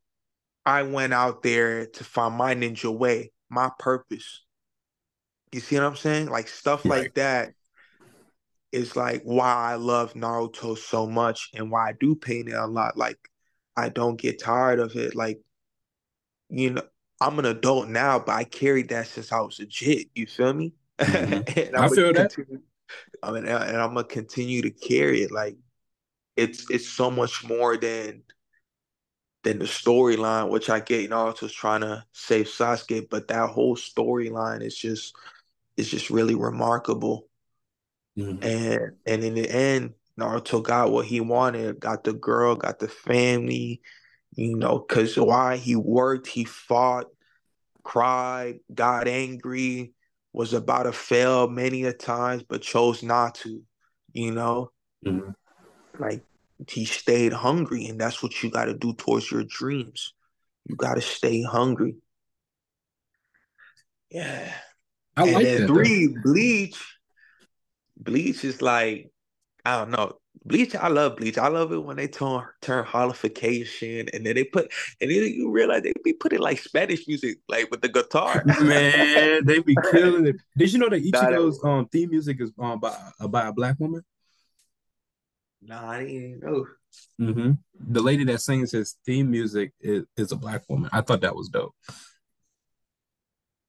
[0.66, 4.44] I went out there to find my ninja way, my purpose.
[5.52, 6.28] You see what I'm saying?
[6.28, 6.90] Like stuff Right.
[6.90, 7.52] like that
[8.72, 12.66] is like why I love Naruto so much and why I do paint it a
[12.66, 12.96] lot.
[12.96, 13.18] Like
[13.76, 15.14] I don't get tired of it.
[15.14, 15.40] Like
[16.48, 16.82] you know,
[17.20, 20.08] I'm an adult now, but I carried that since I was a jit.
[20.14, 20.74] You feel me?
[20.98, 21.56] Mhm.
[21.68, 22.34] and I I'ma feel that.
[22.34, 22.62] continue-
[23.22, 25.32] I mean, and I'm gonna continue to carry it.
[25.32, 25.56] Like
[26.36, 28.22] it's it's so much more than
[29.42, 31.10] than the storyline, which I get.
[31.10, 35.14] Naruto's trying to save Sasuke, but that whole storyline is just
[35.76, 37.28] is just really remarkable.
[38.18, 38.44] Mhm.
[38.44, 42.88] And and in the end, Naruto got what he wanted, got the girl, got the
[42.88, 43.80] family,
[44.34, 47.06] you know, because why he worked, he fought,
[47.82, 49.93] cried, got angry,
[50.34, 53.62] was about to fail many a times, but chose not to,
[54.12, 54.72] you know,
[55.06, 55.32] Mhm.
[55.98, 56.26] like
[56.68, 60.12] he stayed hungry, and that's what you got to do towards your dreams.
[60.64, 61.96] You got to stay hungry.
[64.10, 64.52] Yeah.
[65.16, 65.68] I and like then that.
[65.68, 65.74] though.
[65.74, 66.98] three, Bleach.
[67.96, 69.12] Bleach is like,
[69.64, 70.18] I don't know.
[70.46, 71.38] Bleach, I love Bleach.
[71.38, 75.50] I love it when they turn turn hollowfication and then they put and then you
[75.50, 78.44] realize they be putting like Spanish music, like with the guitar.
[78.60, 80.36] Man, they be killing it.
[80.56, 83.80] Did you know that Ichigo's um theme music is um by uh, by a black
[83.80, 84.02] woman?
[85.62, 86.66] Nah, I didn't know.
[87.18, 87.52] Mm-hmm.
[87.92, 90.90] The lady that sings his theme music is, is a black woman.
[90.92, 91.74] I thought that was dope.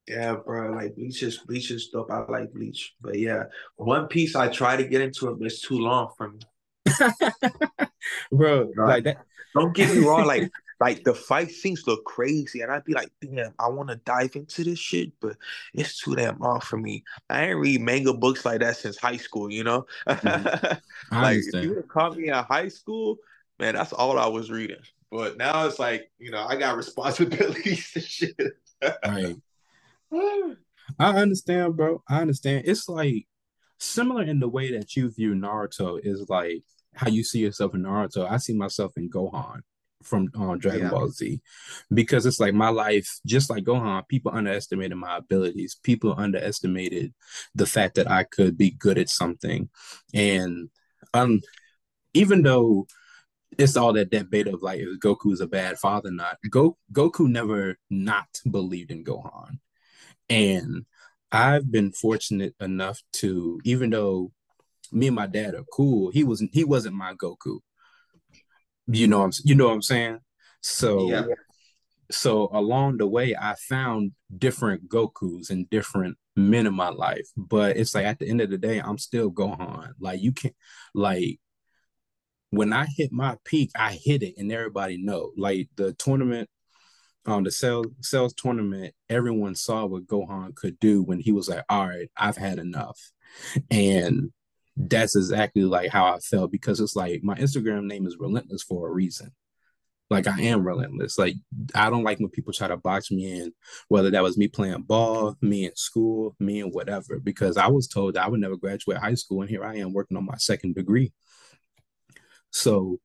[0.06, 0.72] Yeah, bro.
[0.72, 2.10] Like Bleach is Bleach is dope.
[2.10, 3.44] I like Bleach, but yeah,
[3.76, 4.36] One Piece.
[4.36, 6.40] I try to get into it, but it's too long for me.
[8.32, 9.18] bro, like that.
[9.54, 10.26] Don't get me wrong.
[10.26, 13.96] Like, like the fight scenes look crazy, and I'd be like, damn, I want to
[13.96, 15.36] dive into this shit, but
[15.72, 17.04] it's too damn long for me.
[17.30, 19.50] I ain't read manga books like that since high school.
[19.50, 21.22] You know, mm-hmm.
[21.22, 23.16] like if you would caught me in high school,
[23.58, 24.76] man, that's all I was reading.
[25.10, 28.36] But now it's like, you know, I got responsibilities and shit.
[29.04, 29.36] right.
[30.98, 32.02] I understand, bro.
[32.08, 32.64] I understand.
[32.66, 33.26] It's like
[33.78, 36.64] similar in the way that you view Naruto is like
[36.96, 38.28] how you see yourself in Naruto.
[38.28, 39.60] I see myself in Gohan
[40.02, 40.90] from um, Dragon yeah.
[40.90, 41.40] Ball Z
[41.92, 45.76] because it's like my life, just like Gohan, people underestimated my abilities.
[45.82, 47.12] People underestimated
[47.54, 49.68] the fact that I could be good at something.
[50.14, 50.70] And
[51.12, 51.40] um,
[52.14, 52.86] even though
[53.58, 57.78] it's all that debate of like if is a bad father, not Go Goku never
[57.90, 59.58] not believed in Gohan.
[60.28, 60.86] And
[61.32, 64.32] I've been fortunate enough to, even though
[64.92, 67.58] me and my dad are cool, he wasn't he wasn't my Goku.
[68.86, 70.20] You know I'm you know what I'm saying?
[70.60, 71.24] So yeah.
[72.10, 77.26] so along the way I found different Gokus and different men in my life.
[77.36, 79.92] But it's like at the end of the day, I'm still Gohan.
[80.00, 80.54] Like you can't
[80.94, 81.40] like
[82.50, 85.32] when I hit my peak, I hit it and everybody know.
[85.36, 86.48] Like the tournament
[87.26, 91.64] um the Cells Cells tournament, everyone saw what Gohan could do when he was like,
[91.68, 92.98] all right, I've had enough.
[93.70, 94.30] And
[94.76, 98.88] that's exactly like how I felt because it's like my Instagram name is relentless for
[98.88, 99.32] a reason.
[100.08, 101.18] Like I am relentless.
[101.18, 101.34] Like
[101.74, 103.52] I don't like when people try to box me in,
[103.88, 107.88] whether that was me playing ball, me in school, me in whatever, because I was
[107.88, 110.74] told I would never graduate high school, and here I am working on my second
[110.76, 111.12] degree.
[112.50, 113.00] So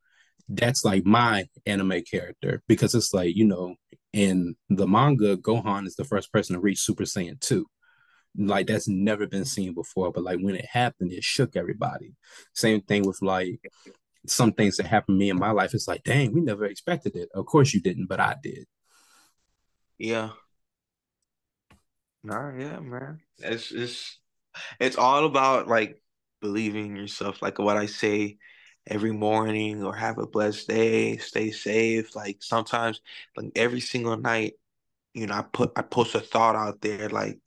[0.48, 3.76] that's like my anime character because it's like you know
[4.14, 7.66] in the manga, Gohan is the first person to reach Super Saiyan 2.
[8.38, 12.16] Like that's never been seen before, but like when it happened, it shook everybody.
[12.54, 13.60] Same thing with like
[14.28, 15.74] some things that happened to me in my life.
[15.74, 17.30] It's like, dang, we never expected it.
[17.34, 18.66] Of course you didn't, but I did.
[19.98, 20.30] Yeah.
[22.24, 23.20] Nah, yeah, man.
[23.40, 24.20] It's it's
[24.80, 26.02] it's all about like
[26.40, 27.42] believing in yourself.
[27.42, 28.38] Like what I say,
[28.88, 32.16] every morning or have a blessed day, stay safe.
[32.16, 33.02] Like sometimes,
[33.36, 34.54] like every single night,
[35.14, 37.40] you know, I put I post a thought out there, like,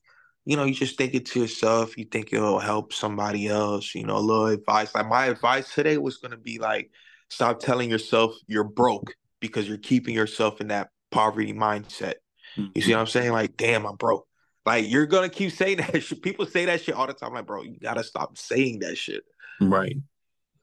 [0.44, 4.04] you know, you just think it to yourself, you think it'll help somebody else, you
[4.04, 4.94] know, a little advice.
[4.94, 6.90] Like my advice today was gonna be like,
[7.30, 12.14] stop telling yourself you're broke because you're keeping yourself in that poverty mindset.
[12.57, 12.66] Mm-hmm.
[12.74, 12.92] You see mm-hmm.
[12.92, 13.33] what I'm saying?
[13.33, 14.26] Like, damn, I'm broke.
[14.66, 16.22] Like you're gonna keep saying that shit.
[16.22, 17.33] People say that shit all the time.
[17.33, 19.24] Like, bro, you gotta stop saying that shit.
[19.61, 19.96] Right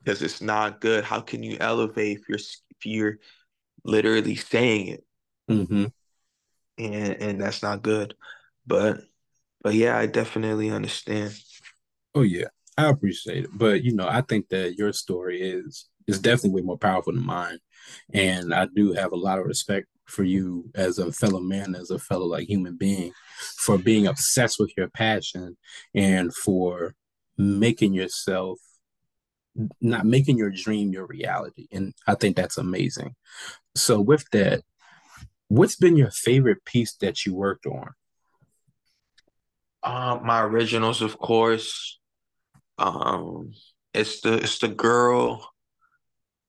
[0.04, 1.04] because it's not good.
[1.04, 3.17] How can you elevate if you're if you're
[3.84, 5.04] literally saying it?
[5.50, 5.86] Mm-hmm.
[6.78, 8.15] And and that's not good.
[8.65, 9.02] But
[9.62, 11.34] but yeah, I definitely understand.
[12.15, 12.47] Oh yeah,
[12.78, 13.52] I appreciate it.
[13.54, 17.26] But you know, I think that your story is is definitely way more powerful than
[17.26, 17.60] mine,
[18.13, 21.89] and I do have a lot of respect for you as a fellow man, as
[21.89, 23.13] a fellow like human being,
[23.58, 25.58] for being obsessed with your passion
[25.95, 26.95] and for
[27.38, 28.60] making yourself
[29.82, 31.67] not making your dream your reality.
[31.71, 33.15] And I think that's amazing.
[33.76, 34.63] So with that,
[35.47, 37.89] what's been your favorite piece that you worked on?
[39.84, 42.00] Um, my originals, of course.
[42.78, 43.54] Um,
[43.94, 45.50] it's the it's the girl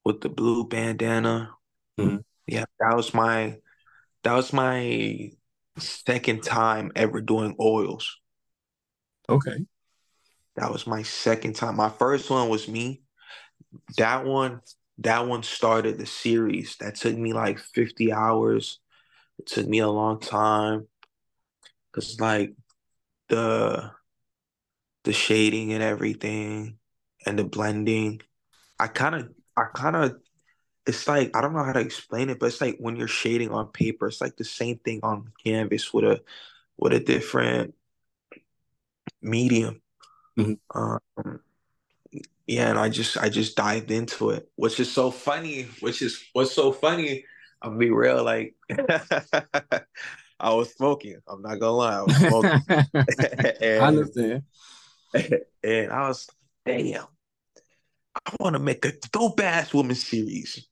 [0.04, 1.50] with the blue bandana.
[1.98, 2.18] Mm-hmm.
[2.46, 3.58] Yeah, that was my
[4.24, 5.30] that was my
[5.78, 8.18] second time ever doing oils.
[9.28, 9.66] Okay.
[10.56, 11.76] That was my second time.
[11.76, 13.02] My first one was me.
[13.96, 14.60] That one,
[14.98, 16.76] that one started the series.
[16.76, 18.78] That took me like 50 hours.
[19.38, 20.86] It took me a long time.
[21.92, 22.54] Cause like
[23.32, 23.90] the
[25.04, 26.76] the shading and everything
[27.24, 28.20] and the blending.
[28.78, 30.16] I kind of I kind of
[30.86, 33.50] it's like I don't know how to explain it, but it's like when you're shading
[33.50, 36.20] on paper, it's like the same thing on canvas with a
[36.76, 37.74] with a different
[39.22, 39.80] medium.
[40.38, 40.78] Mm-hmm.
[40.78, 41.40] Um,
[42.46, 45.68] yeah, and I just I just dived into it, which is so funny.
[45.80, 47.24] Which is what's so funny.
[47.62, 48.56] I'll be real, like
[50.42, 51.16] I was smoking.
[51.28, 52.62] I'm not gonna lie, I was smoking.
[53.60, 54.42] and, I understand.
[55.64, 56.28] And I was
[56.66, 57.06] damn.
[58.16, 60.66] I want to make a dope ass woman series.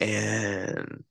[0.00, 1.04] And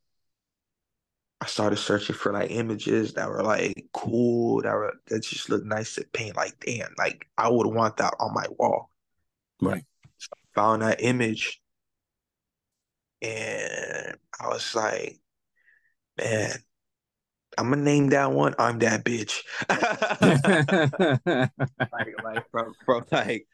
[1.39, 5.65] I started searching for like images that were like cool, that were that just looked
[5.65, 6.35] nice to paint.
[6.35, 8.89] Like, damn, like I would want that on my wall.
[9.61, 9.85] Right.
[10.17, 11.61] So I found that image
[13.21, 15.19] and I was like,
[16.17, 16.57] man,
[17.57, 18.53] I'm gonna name that one.
[18.59, 19.41] I'm that bitch.
[21.91, 23.47] like, like from from like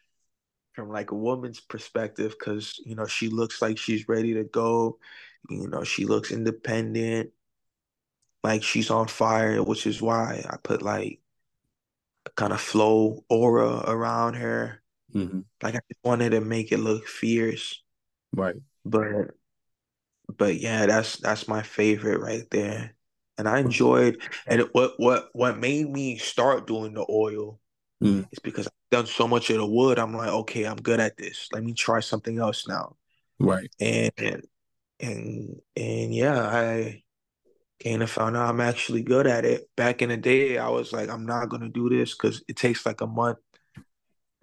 [0.73, 4.97] from like a woman's perspective, because you know she looks like she's ready to go.
[5.49, 7.31] You know she looks independent,
[8.43, 11.19] like she's on fire, which is why I put like
[12.25, 14.81] a kind of flow aura around her.
[15.13, 15.41] Mm-hmm.
[15.61, 17.81] Like I just wanted to make it look fierce.
[18.33, 18.55] Right.
[18.83, 19.31] But
[20.37, 22.95] but yeah, that's that's my favorite right there.
[23.37, 27.59] And I enjoyed and what what what made me start doing the oil
[28.03, 28.27] mm.
[28.31, 29.97] is because I've done so much of the wood.
[29.97, 31.49] I'm like, okay, I'm good at this.
[31.51, 32.95] Let me try something else now.
[33.39, 33.69] Right.
[33.79, 34.43] And
[34.99, 37.03] and and yeah, I
[37.79, 39.69] came to found out I'm actually good at it.
[39.75, 42.85] Back in the day, I was like, I'm not gonna do this because it takes
[42.85, 43.39] like a month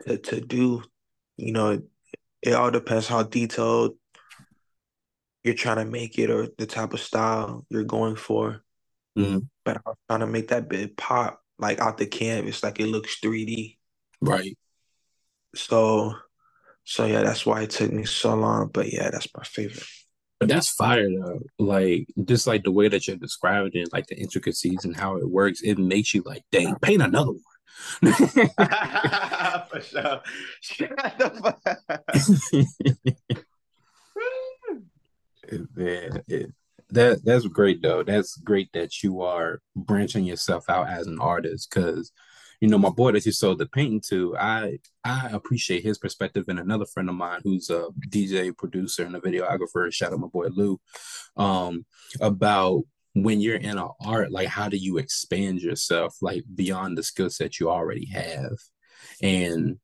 [0.06, 0.82] to, to do.
[1.36, 1.82] You know, it,
[2.42, 3.96] it all depends how detailed
[5.42, 8.62] you're trying to make it or the type of style you're going for.
[9.18, 9.48] Mm.
[9.64, 12.86] But I was trying to make that bit pop like out the canvas, like it
[12.86, 13.76] looks 3D.
[14.20, 14.56] Right.
[15.54, 16.14] So,
[16.84, 18.70] so yeah, that's why it took me so long.
[18.72, 19.86] But yeah, that's my favorite.
[20.38, 21.40] But that's fire though.
[21.58, 25.28] Like just like the way that you're describing it, like the intricacies and how it
[25.28, 27.42] works, it makes you like, dang, paint another one.
[28.02, 30.22] For sure.
[30.60, 31.60] Shut the fuck.
[35.74, 36.52] Man, it,
[36.92, 38.02] that that's great though.
[38.02, 42.12] That's great that you are branching yourself out as an artist because
[42.60, 46.44] you know my boy that you sold the painting to i i appreciate his perspective
[46.48, 50.26] and another friend of mine who's a dj producer and a videographer shout out my
[50.26, 50.78] boy lou
[51.36, 51.84] um
[52.20, 52.82] about
[53.14, 57.30] when you're in an art like how do you expand yourself like beyond the skill
[57.30, 58.52] set you already have
[59.22, 59.78] and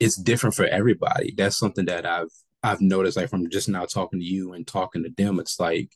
[0.00, 2.32] it's different for everybody that's something that i've
[2.66, 5.90] i've noticed like from just now talking to you and talking to them it's like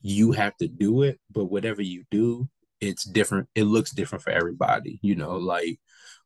[0.00, 2.48] you have to do it but whatever you do
[2.80, 3.48] it's different.
[3.54, 4.98] It looks different for everybody.
[5.02, 5.78] You know, like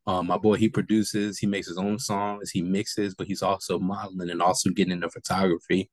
[0.06, 3.78] um, my boy, he produces, he makes his own songs, he mixes, but he's also
[3.78, 5.90] modeling and also getting into photography.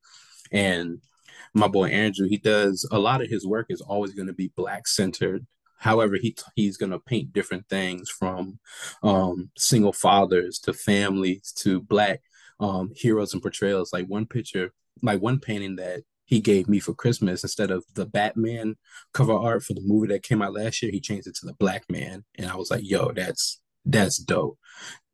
[0.52, 1.00] And
[1.54, 4.52] my boy Andrew, he does a lot of his work is always going to be
[4.56, 5.46] black centered.
[5.80, 8.60] However, he he's going to paint different things from
[9.04, 12.22] um, single fathers to families to black
[12.60, 13.94] um, heroes and portrayals.
[13.94, 18.06] Like one picture, like one painting that he gave me for Christmas instead of the
[18.06, 18.76] Batman
[19.14, 21.54] cover art for the movie that came out last year, he changed it to the
[21.54, 22.26] Black Man.
[22.36, 24.60] And I was like, yo, that's that's dope.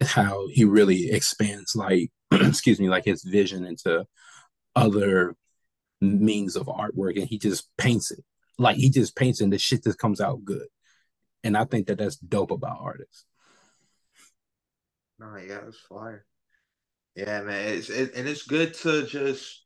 [0.01, 4.05] How he really expands like excuse me, like his vision into
[4.75, 5.35] other
[6.01, 8.23] means of artwork and he just paints it.
[8.57, 10.67] Like he just paints and the shit just comes out good.
[11.43, 13.25] And I think that that's dope about artists.
[15.19, 16.25] No, yeah, it's fire.
[17.15, 19.65] Yeah, man, it's it, and it's good to just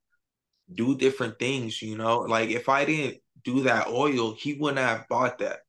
[0.73, 2.19] do different things, you know?
[2.19, 5.59] Like if I didn't do that oil, he wouldn't have bought that.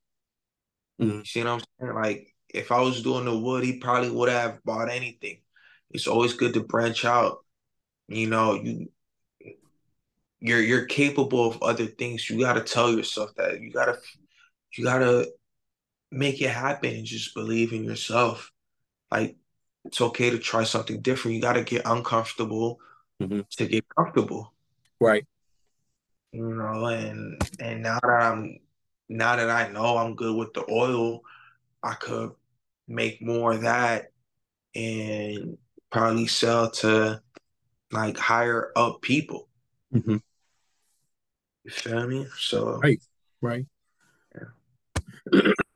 [1.01, 1.23] Mm-hmm.
[1.25, 1.95] See what I'm saying?
[1.95, 5.41] Like if I was doing the wood, he probably would have bought anything.
[5.91, 7.39] It's always good to branch out.
[8.09, 8.89] You know, you
[10.41, 12.29] you're you're capable of other things.
[12.29, 13.61] You gotta tell yourself that.
[13.61, 13.99] You gotta
[14.77, 15.31] you gotta
[16.11, 18.51] make it happen and just believe in yourself.
[19.11, 19.37] Like
[19.85, 21.37] it's okay to try something different.
[21.37, 22.81] You gotta get uncomfortable
[23.21, 23.41] mm-hmm.
[23.51, 24.53] to get comfortable.
[25.01, 25.27] Right.
[26.33, 28.59] You know, and and now that I'm
[29.09, 31.23] now that I know I'm good with the oil,
[31.83, 32.33] I could
[32.87, 34.13] make more of that
[34.75, 35.57] and
[35.91, 37.23] probably sell to
[37.91, 39.49] like higher up people.
[39.95, 40.17] Mm-hmm.
[41.65, 42.27] You feel me?
[42.39, 43.03] So right,
[43.41, 43.67] right.
[45.33, 45.53] Yeah.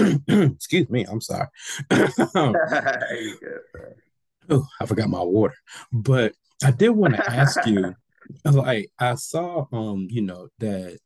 [0.28, 1.46] Excuse me, I'm sorry.
[1.90, 2.54] oh,
[4.80, 5.54] I forgot my water.
[5.92, 6.34] But
[6.64, 7.94] I did want to ask you,
[8.44, 10.98] like, I saw, um, you know, that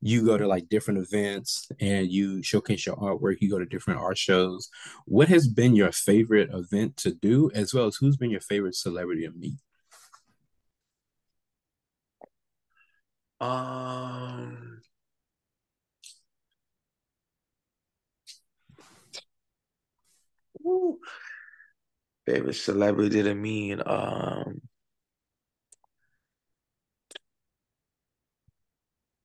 [0.00, 3.38] you go to like different events and you showcase your artwork.
[3.40, 4.68] You go to different art shows.
[5.06, 8.76] What has been your favorite event to do, as well as who's been your favorite
[8.76, 9.58] celebrity to meet?
[13.40, 14.67] Um.
[20.68, 20.98] Ooh.
[22.26, 24.60] Favorite celebrity to me, um,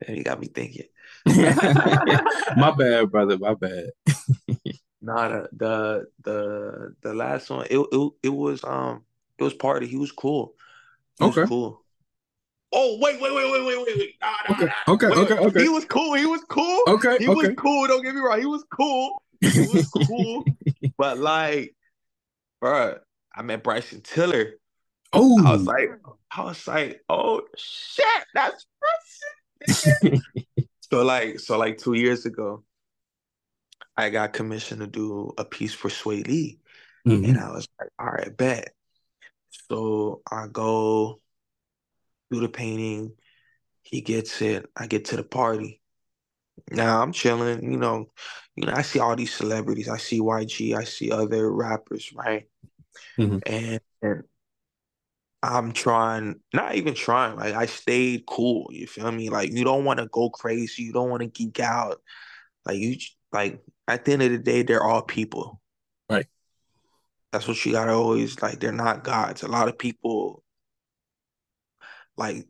[0.07, 0.85] you got me thinking.
[1.25, 3.37] my bad, brother.
[3.37, 3.89] My bad.
[5.05, 9.03] Nah, the the the, the last one, it, it it was um
[9.37, 9.85] it was party.
[9.85, 10.53] He was cool.
[11.19, 11.41] He Okay.
[11.41, 11.83] was cool.
[12.71, 14.15] Oh wait, wait, wait, wait, wait, wait, wait.
[14.21, 14.93] Nah, nah, Okay, nah.
[14.93, 15.47] okay, Wait, okay, wait.
[15.47, 15.59] okay.
[15.63, 16.13] He was cool.
[16.13, 16.79] He was cool.
[16.87, 17.85] Okay, He was cool.
[17.87, 18.39] Don't get me wrong.
[18.39, 19.21] He was cool.
[19.41, 20.45] He was cool.
[20.97, 21.75] But like,
[22.63, 22.99] bruh,
[23.35, 24.53] I met Bryson Tiller.
[25.11, 25.89] Oh, I was like,
[26.31, 30.21] I was like, oh shit, that's Bryson.
[30.91, 32.63] so like, so like two years ago,
[33.95, 36.59] I got commissioned to do a piece for Swae Lee.
[37.05, 37.29] Mhm.
[37.29, 38.73] And I was like, all right, bet.
[39.69, 41.21] So I go
[42.31, 43.13] do the painting.
[43.83, 44.65] He gets it.
[44.75, 45.81] I get to the party.
[46.71, 48.07] Now I'm chilling, you know.
[48.55, 49.89] You know, I see all these celebrities.
[49.89, 50.75] I see YG.
[50.75, 52.47] I see other rappers, right?
[53.17, 53.41] Mhm.
[53.45, 54.23] And, and
[55.41, 57.35] I'm trying, not even trying.
[57.35, 58.69] Like I stayed cool.
[58.71, 59.29] You feel me?
[59.29, 60.83] Like you don't want to go crazy.
[60.83, 62.01] You don't want to geek out.
[62.65, 62.95] Like you,
[63.31, 65.59] like at the end of the day, they're all people.
[66.09, 66.27] Right.
[67.31, 68.59] That's what you gotta always like.
[68.59, 69.43] They're not gods.
[69.43, 70.43] A lot of people
[72.15, 72.45] like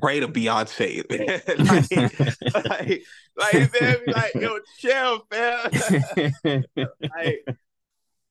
[0.00, 1.04] pray to Beyonce.
[2.54, 3.02] like, like,
[3.36, 5.70] like, man, be like, yo, chill, man.
[7.14, 7.46] like,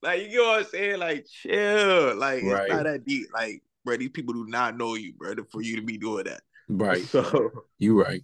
[0.02, 1.00] like, you know what I'm saying?
[1.00, 2.16] Like, chill.
[2.16, 2.64] Like, Right.
[2.66, 3.28] it's not that deep.
[3.34, 6.42] Like, bro, these people do not know you, bro, for you to be doing that.
[6.70, 7.02] right.
[7.08, 8.24] So, You right.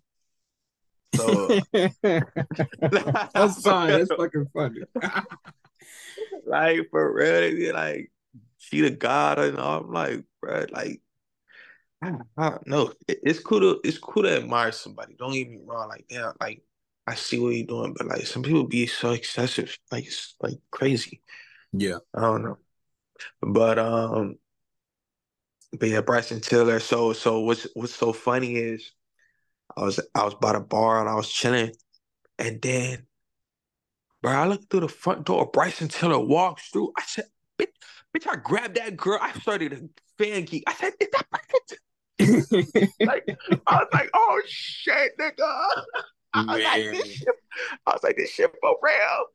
[1.15, 3.89] so That's fine.
[3.89, 4.81] That's fucking funny.
[6.45, 8.11] like for real, like,
[8.57, 9.81] she the god and all.
[9.81, 11.01] I'm like, bro, like,
[12.01, 12.93] I, I don't know.
[13.07, 15.15] It- it's cool to it's cool to admire somebody.
[15.17, 15.89] Don't get me wrong.
[15.89, 16.61] Like, yeah, like
[17.09, 20.59] I see what you're doing, but like some people be so excessive, like it's like
[20.69, 21.21] crazy.
[21.73, 21.97] yeah.
[22.13, 22.57] I don't know.
[23.41, 24.35] But um,
[25.79, 26.79] but yeah, Bryson Tiller.
[26.79, 28.91] So so what's what's so funny is
[29.75, 31.71] I was I was by the bar and I was chilling,
[32.37, 33.07] and then,
[34.21, 35.49] bro, I looked through the front door.
[35.51, 36.93] Bryson Tiller walks through.
[36.95, 37.25] I said,
[37.57, 37.73] bitch,
[38.15, 39.17] bitch, I grabbed that girl.
[39.19, 40.63] I started a fan geek.
[40.67, 41.79] I said, is that Bryson?
[43.01, 43.25] Like,
[43.65, 45.63] I was like, oh shit, nigga.
[46.33, 47.27] I was like, this shit,
[47.85, 49.25] I was like, this shit for real.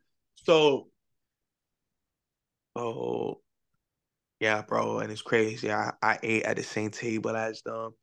[0.44, 0.88] So,
[2.76, 3.40] oh,
[4.40, 5.72] yeah, bro, and it's crazy.
[5.72, 7.94] I, I ate at the same table as them.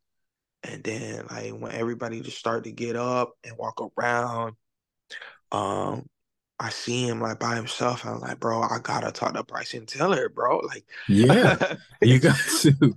[0.63, 4.53] And then like when everybody just started to get up and walk around,
[5.51, 6.07] um,
[6.59, 8.05] I see him like by himself.
[8.05, 10.59] I'm like, bro, I gotta talk to Bryson Tiller, bro.
[10.59, 11.75] Like, yeah.
[12.01, 12.75] You got to.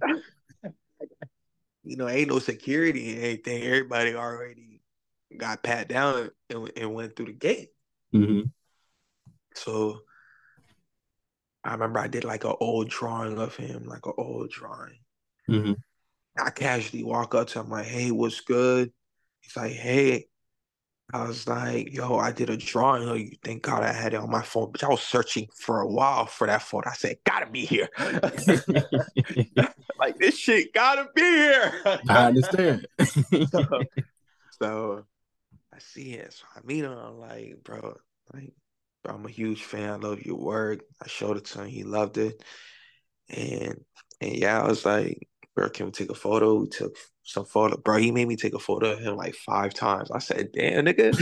[1.85, 3.63] you know, ain't no security and anything.
[3.63, 4.74] Everybody already
[5.39, 7.71] got pat down and, and went through the gate.
[8.13, 8.43] hmm
[9.55, 10.01] So
[11.63, 14.99] I remember I did like an old drawing of him, like an old drawing.
[15.47, 15.73] hmm
[16.37, 18.93] I casually walk up to him like, "Hey, what's good?"
[19.41, 20.27] He's like, "Hey."
[21.13, 23.37] I was like, "Yo, I did a drawing of you.
[23.45, 26.27] Thank God I had it on my phone, but I was searching for a while
[26.27, 26.89] for that photo.
[26.89, 27.89] I said, gotta be here.
[29.99, 32.89] like this shit gotta be here." I understand.
[33.51, 33.85] so,
[34.61, 35.05] so
[35.75, 36.33] I see it.
[36.33, 36.93] So I meet him.
[36.93, 37.97] I'm like, bro,
[38.33, 38.53] like,
[39.03, 39.91] bro, I'm a huge fan.
[39.91, 40.81] I love your work.
[41.03, 41.69] I showed it to him.
[41.69, 42.43] He loved it.
[43.29, 43.81] And
[44.21, 46.55] and yeah, I was like, bro, can we take a photo?
[46.55, 47.77] We took some photo.
[47.77, 50.11] Bro, he made me take a photo of him like five times.
[50.11, 51.13] I said, damn, nigga.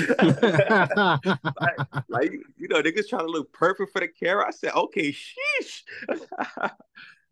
[2.09, 4.47] like, you know, niggas trying to look perfect for the camera.
[4.47, 5.83] I said, okay, sheesh.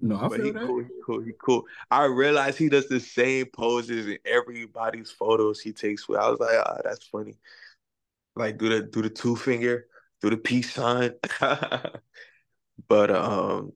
[0.02, 0.66] no, I But feel he that.
[0.66, 1.64] cool, he cool, he cool.
[1.90, 6.18] I realized he does the same poses in everybody's photos he takes with.
[6.18, 7.36] I was like, ah, that's funny.
[8.36, 9.86] Like do the do the two finger,
[10.22, 11.14] do the peace sign.
[12.88, 13.72] but um,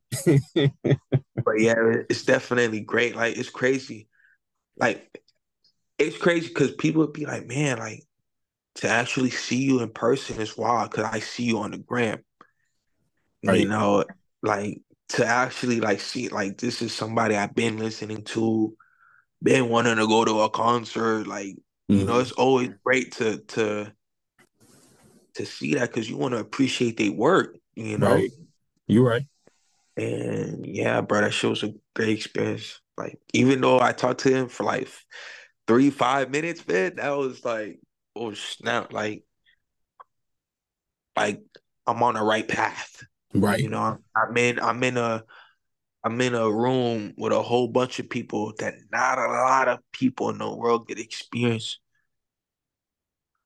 [1.45, 1.75] but yeah,
[2.09, 3.16] it's definitely great.
[3.16, 4.09] Like it's crazy.
[4.77, 5.20] Like
[5.99, 8.05] it's crazy because people would be like, man, like
[8.77, 12.25] to actually see you in person is wild because I see you on the gram.
[13.45, 13.61] Right.
[13.61, 14.05] You know,
[14.43, 14.81] like
[15.11, 18.77] to actually like see like this is somebody I've been listening to,
[19.43, 21.27] been wanting to go to a concert.
[21.27, 21.57] Like,
[21.89, 22.23] you know, Mhm.
[22.23, 23.93] it's always great to to
[25.35, 28.15] to see that because you want to appreciate their work, you know.
[28.15, 28.31] Right.
[28.87, 29.27] You right.
[29.97, 32.81] And yeah, bro, that shit was a great experience.
[32.97, 34.89] Like, even though I talked to him for like
[35.67, 37.81] three, five minutes, man, that was like,
[38.17, 39.25] oh snap, like,
[41.17, 41.43] like
[41.87, 43.05] I'm on the right path.
[43.35, 43.61] Right.
[43.61, 45.24] You know, I'm in, I'm in a,
[46.05, 49.78] I'm in a room with a whole bunch of people that not a lot of
[49.93, 51.80] people in the world get experience.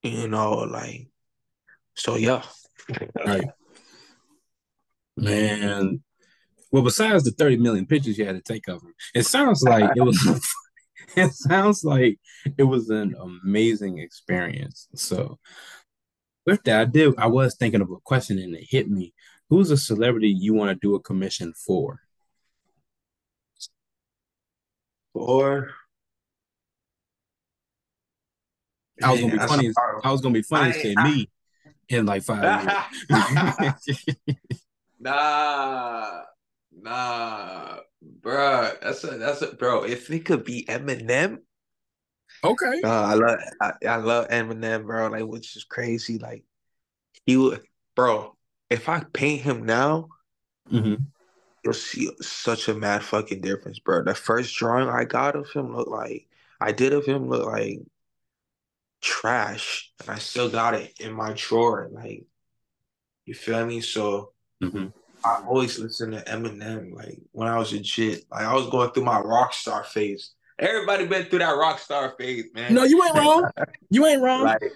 [0.03, 1.09] You know, like,
[1.95, 2.43] so yeah.
[3.25, 3.45] Right.
[5.17, 6.03] Man.
[6.71, 9.91] Well, besides the 30 million pictures you had to take of him, it sounds like
[9.97, 10.53] it was
[11.17, 12.19] it sounds like
[12.57, 14.89] it was an amazing experience.
[14.95, 15.39] So
[16.45, 17.15] with that, I did.
[17.19, 19.15] I was thinking of a question and it hit me.
[19.51, 22.01] Who's a celebrity you want to do a commission for?
[25.13, 25.71] For
[29.03, 29.73] I was gonna be funny.
[30.05, 31.31] I was gonna be funny and say me
[31.89, 32.63] in like five
[33.11, 33.75] years.
[35.01, 36.23] Nah,
[36.73, 37.79] nah,
[38.21, 38.81] bruh.
[38.81, 39.85] That's a that's a bro.
[39.85, 41.39] If it could be Eminem,
[42.43, 42.81] okay.
[42.83, 45.07] uh, I love I, I love Eminem, bro.
[45.07, 46.19] Like, which is crazy.
[46.19, 46.45] Like,
[47.27, 47.63] he would,
[47.95, 48.37] bro.
[48.71, 50.09] If I paint him now,
[50.69, 50.95] hmm
[51.65, 54.03] you'll see such a mad fucking difference, bro.
[54.05, 56.29] The first drawing I got of him looked like
[56.61, 57.81] I did of him look like
[59.01, 61.89] trash, and I still got it in my drawer.
[61.91, 62.25] Like,
[63.27, 63.81] you feel me?
[63.81, 64.33] So.
[64.63, 64.89] hmm
[65.25, 68.23] I always listened to Eminem like when I was a kid.
[68.31, 70.31] Like I was going through my rock star phase.
[70.61, 72.75] Everybody been through that rock star phase, man.
[72.75, 73.51] No, you ain't wrong.
[73.91, 74.45] You ain't wrong.
[74.45, 74.73] like,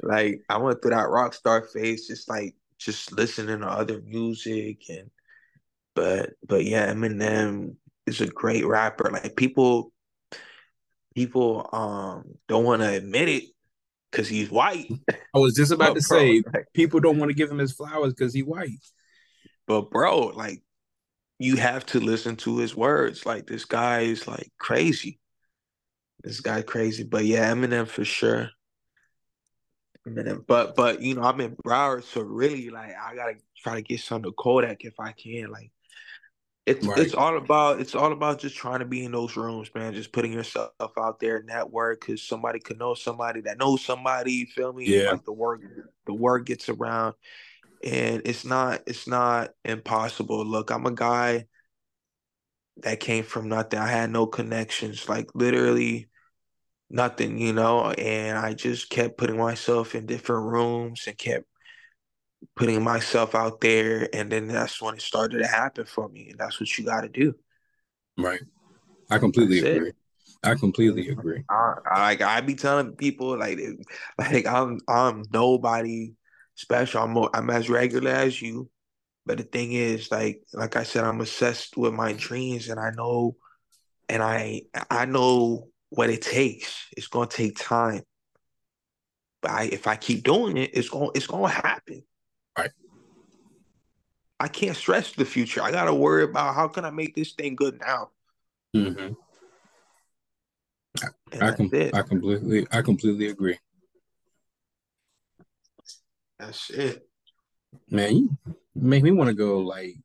[0.00, 4.82] like I went through that rock star phase, just like just listening to other music
[4.88, 5.10] and
[5.94, 7.76] but but yeah, Eminem
[8.06, 9.10] is a great rapper.
[9.10, 9.92] Like people
[11.14, 13.44] people um don't want to admit it
[14.10, 14.88] because he's white.
[15.34, 17.72] I was just about to bro, say like, people don't want to give him his
[17.72, 18.70] flowers because he white.
[19.66, 20.62] But bro, like
[21.38, 23.26] you have to listen to his words.
[23.26, 25.18] Like this guy is like crazy.
[26.22, 27.04] This guy crazy.
[27.04, 28.50] But yeah, Eminem for sure.
[30.06, 30.44] Eminem.
[30.46, 34.00] But but you know, I'm in Broward, so really like I gotta try to get
[34.00, 35.50] some to Kodak if I can.
[35.50, 35.70] Like
[36.66, 37.00] it's Right.
[37.00, 39.94] it's all about it's all about just trying to be in those rooms, man.
[39.94, 44.32] Just putting yourself out there, network, because somebody could know somebody that knows somebody.
[44.32, 44.86] You feel me?
[44.86, 45.12] Yeah.
[45.12, 45.62] Like the word
[46.06, 47.14] the word gets around,
[47.82, 50.44] and it's not it's not impossible.
[50.44, 51.46] Look, I'm a guy
[52.82, 53.78] that came from nothing.
[53.78, 56.09] I had no connections, like literally
[56.90, 57.90] nothing, you know.
[57.90, 61.46] And I just kept putting myself in different rooms and kept
[62.56, 66.30] putting myself out there, and then that's when it started to happen for me.
[66.30, 67.34] And that's what you got to do.
[68.18, 68.40] Right.
[69.10, 69.76] I completely That's it.
[69.76, 69.92] agree.
[70.42, 71.44] I completely agree.
[71.50, 73.58] I, I like I be telling people like
[74.18, 76.14] like I'm I'm nobody
[76.54, 77.02] special.
[77.02, 78.70] I'm I'm as regular as you.
[79.26, 82.90] But the thing is, like like I said, I'm obsessed with my dreams, and I
[82.90, 83.36] know,
[84.08, 86.86] and I I know what it takes.
[86.96, 88.02] It's gonna take time.
[89.42, 92.02] But I, if I keep doing it, it's gonna it's gonna happen.
[92.58, 92.70] Right.
[94.38, 95.62] I can't stress the future.
[95.62, 98.10] I gotta worry about how can I make this thing good now.
[98.72, 99.12] hmm
[101.32, 103.58] And I com- I completely I completely agree.
[106.38, 107.06] That's it.
[107.90, 108.38] Man, you
[108.74, 109.96] make me want to go like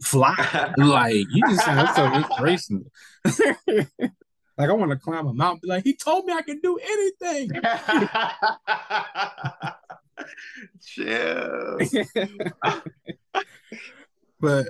[0.00, 0.34] fly.
[0.76, 2.84] like you just sound so inspirational.
[4.58, 5.68] like I want to climb a mountain.
[5.68, 7.50] Like he told me I can do anything.
[10.84, 11.78] Chill.
[14.40, 14.66] but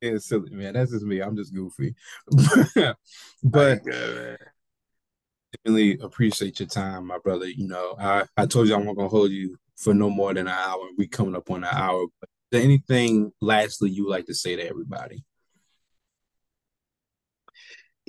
[0.00, 0.74] it's silly, man.
[0.74, 1.20] That's just me.
[1.20, 1.94] I'm just goofy.
[3.44, 4.38] but Good,
[5.64, 7.46] really appreciate your time, my brother.
[7.46, 10.46] You know, I, I told you I'm not gonna hold you for no more than
[10.46, 10.88] an hour.
[10.96, 12.06] We coming up on an hour.
[12.20, 15.24] But is there anything lastly you like to say to everybody?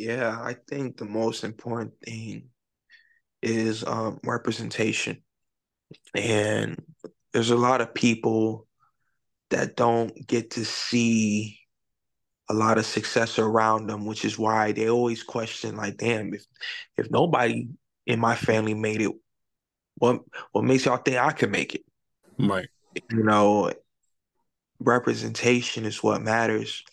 [0.01, 2.49] Yeah, I think the most important thing
[3.43, 5.21] is um, representation.
[6.15, 6.81] And
[7.33, 8.65] there's a lot of people
[9.51, 11.59] that don't get to see
[12.49, 16.43] a lot of success around them, which is why they always question, like, damn, if
[16.97, 17.67] if nobody
[18.07, 19.11] in my family made it,
[19.99, 20.21] what
[20.51, 21.83] what makes y'all think I can make it?
[22.39, 22.67] Right.
[23.11, 23.71] You know,
[24.79, 26.83] representation is what matters.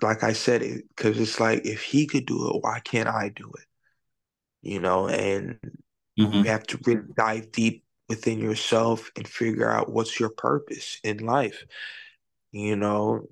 [0.00, 0.62] Like I said,
[0.96, 3.64] because it's like if he could do it, why can't I do it?
[4.62, 5.58] You know, and
[6.18, 6.44] Mhm.
[6.44, 11.18] you have to really dive deep within yourself and figure out what's your purpose in
[11.18, 11.64] life.
[12.52, 13.28] You know,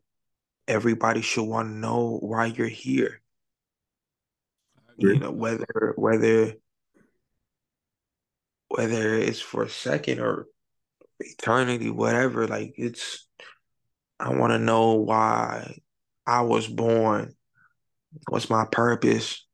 [0.69, 3.23] everybody should want to know why you're here.
[4.99, 6.55] You know, whether whether
[8.69, 10.47] whether it's for a second or
[11.21, 13.29] eternity, whatever, like it's
[14.19, 15.79] I want to know why
[16.27, 17.35] I was born,
[18.29, 19.45] what's my purpose.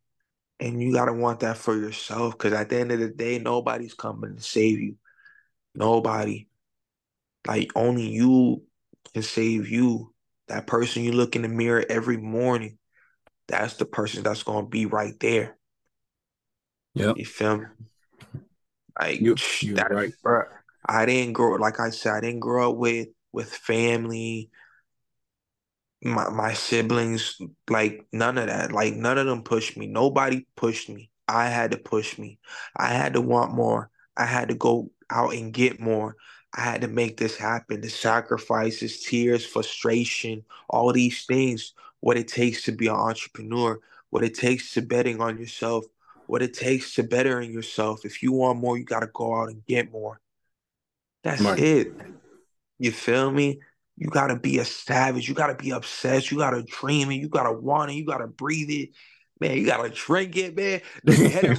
[0.60, 3.38] And you got to want that for yourself because at the end of the day,
[3.38, 4.96] nobody's coming to save you.
[5.74, 6.46] Nobody.
[7.46, 8.62] Like, only you
[9.12, 10.14] can save you.
[10.48, 12.78] That person you look in the mirror every morning,
[13.48, 15.56] that's the person that's going to be right there.
[16.94, 17.66] Yeah, You feel me?
[19.00, 19.34] Like, You
[19.74, 20.12] that, right.
[20.24, 20.44] bruh,
[20.86, 24.50] I didn't grow, like I said, I didn't grow up with with family,
[26.02, 27.38] my my siblings,
[27.70, 28.72] like none of that.
[28.72, 29.86] Like none of them pushed me.
[29.86, 31.10] Nobody pushed me.
[31.28, 32.38] I had to push me.
[32.76, 33.90] I had to want more.
[34.16, 34.90] I had to go.
[35.10, 36.16] out and get more.
[36.54, 37.80] I had to make this happen.
[37.80, 43.78] The sacrifices, tears, frustration, all these things, what it takes to be an entrepreneur,
[44.10, 45.84] what it takes to betting on yourself,
[46.26, 48.04] what it takes to bettering yourself.
[48.04, 50.20] If you want more, you got to go out and get more.
[51.24, 51.58] That's right.
[51.58, 51.92] it.
[52.78, 53.60] You feel me?
[54.02, 55.28] You got to be a savage.
[55.28, 56.32] You got to be obsessed.
[56.32, 57.16] You got to dream it.
[57.16, 57.94] You got to want it.
[57.94, 58.90] You got to breathe it.
[59.38, 60.80] Man, you got to drink it, man.
[61.04, 61.56] The head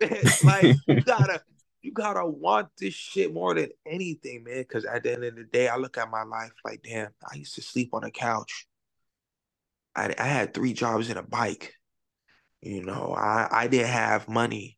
[0.44, 1.40] Like, you got to
[1.80, 4.58] you gotta want this shit more than anything, man.
[4.58, 7.36] Because at the end of the day, I look at my life like, damn, I
[7.36, 8.66] used to sleep on a couch.
[9.94, 11.72] I, I had three jobs and a bike.
[12.60, 14.75] You know, I, I didn't have money.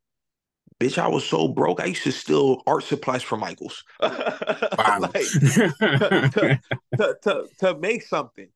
[0.81, 1.81] Bitch, I was so broke.
[1.81, 3.83] I used to steal art supplies from Michaels.
[4.01, 4.13] like,
[5.13, 6.61] to,
[6.97, 8.49] to, to, to, make something.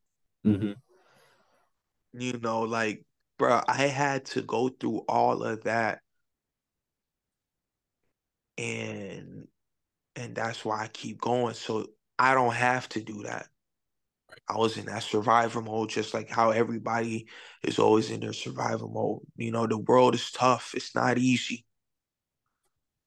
[0.46, 0.72] Mm-hmm.
[2.12, 3.04] You know, like,
[3.38, 6.00] bro, I had to go through all of that
[8.58, 9.48] and
[10.16, 11.54] and that's why I keep going.
[11.54, 11.86] So
[12.18, 13.46] I don't have to do that.
[14.48, 17.28] I was in that survival mode, just like how everybody
[17.62, 19.20] is always in their survival mode.
[19.36, 20.72] You know, the world is tough.
[20.74, 21.64] It's not easy.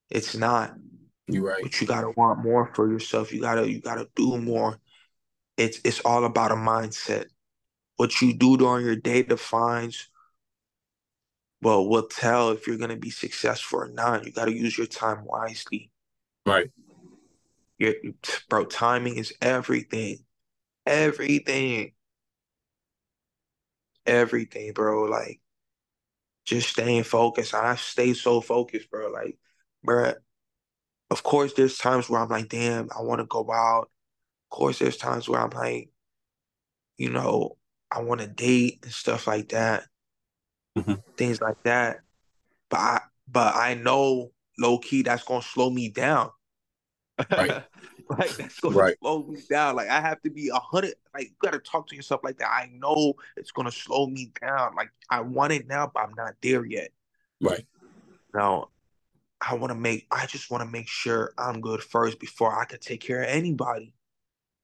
[0.10, 0.76] It's not.
[1.28, 1.64] You're right.
[1.64, 3.34] But you gotta want more for yourself.
[3.34, 4.80] You gotta you gotta do more.
[5.58, 7.26] It's it's all about a mindset.
[7.98, 10.10] What you do during your day defines
[11.62, 14.24] well, we'll tell if you're gonna be successful or not.
[14.24, 15.90] You got to use your time wisely.
[16.46, 16.70] Right.
[17.80, 17.94] Your,
[18.50, 20.20] bro, timing is everything.
[20.86, 21.94] Everything.
[24.06, 25.06] Everything, bro.
[25.06, 25.42] Like,
[26.46, 27.56] just staying focused.
[27.56, 29.10] I stay so focused, bro.
[29.10, 29.40] Like,
[29.86, 30.14] bro,
[31.12, 33.90] of course, there's times where I'm like, damn, I want to go out.
[34.52, 35.90] Of course, there's times where I'm like,
[36.98, 37.58] you know,
[37.92, 39.86] I want to date and stuff like that
[40.78, 40.94] mm-hmm.
[41.18, 42.02] things like that.
[42.70, 46.32] But I but I know low key that's gonna slow me down.
[47.32, 47.64] Right.
[48.10, 48.98] like that's gonna right.
[49.02, 49.76] slow me down.
[49.76, 50.96] Like I have to be a hundred.
[51.14, 52.52] Like you gotta talk to yourself like that.
[52.52, 54.76] I know it's gonna slow me down.
[54.76, 56.90] Like I want it now, but I'm not there yet.
[57.42, 57.66] Right.
[58.34, 58.70] Now,
[59.48, 60.08] I want to make.
[60.12, 63.30] I just want to make sure I'm good first before I can take care of
[63.30, 63.94] anybody.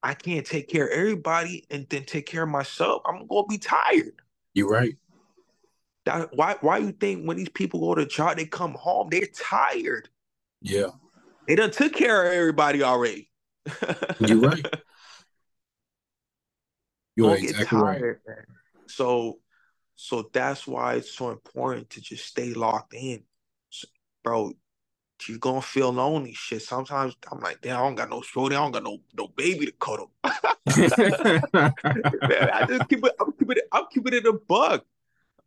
[0.04, 3.04] I can't take care of everybody and then take care of myself.
[3.06, 4.16] I'm gonna be tired.
[4.54, 4.96] You're right.
[6.06, 9.28] That why why you think when these people go to job, they come home, they're
[9.36, 10.10] tired.
[10.62, 10.90] Yeah.
[11.48, 13.30] They done took care of everybody already.
[14.20, 14.66] You're right.
[17.16, 18.38] You're exactly tired, right.
[18.38, 18.46] Man.
[18.88, 19.40] So
[19.96, 23.24] so that's why it's so important to just stay locked in.
[23.70, 23.88] So,
[24.24, 24.54] bro,
[25.28, 26.34] you're gonna feel lonely.
[26.34, 26.62] Shit.
[26.62, 29.66] Sometimes I'm like, damn, I don't got no shorty, I don't got no no baby
[29.66, 30.12] to cuddle.
[30.24, 30.34] man,
[32.54, 34.84] I just keep it, I'm keeping it, I'm keeping it a bug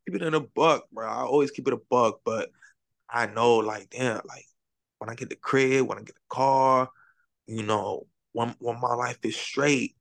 [0.05, 1.07] keep it in a buck, bro.
[1.07, 2.51] I always keep it a buck, but
[3.09, 4.47] I know, like, damn, like
[4.99, 6.91] when I get the crib, when I get the car,
[7.47, 9.97] you know, when when my life is straight,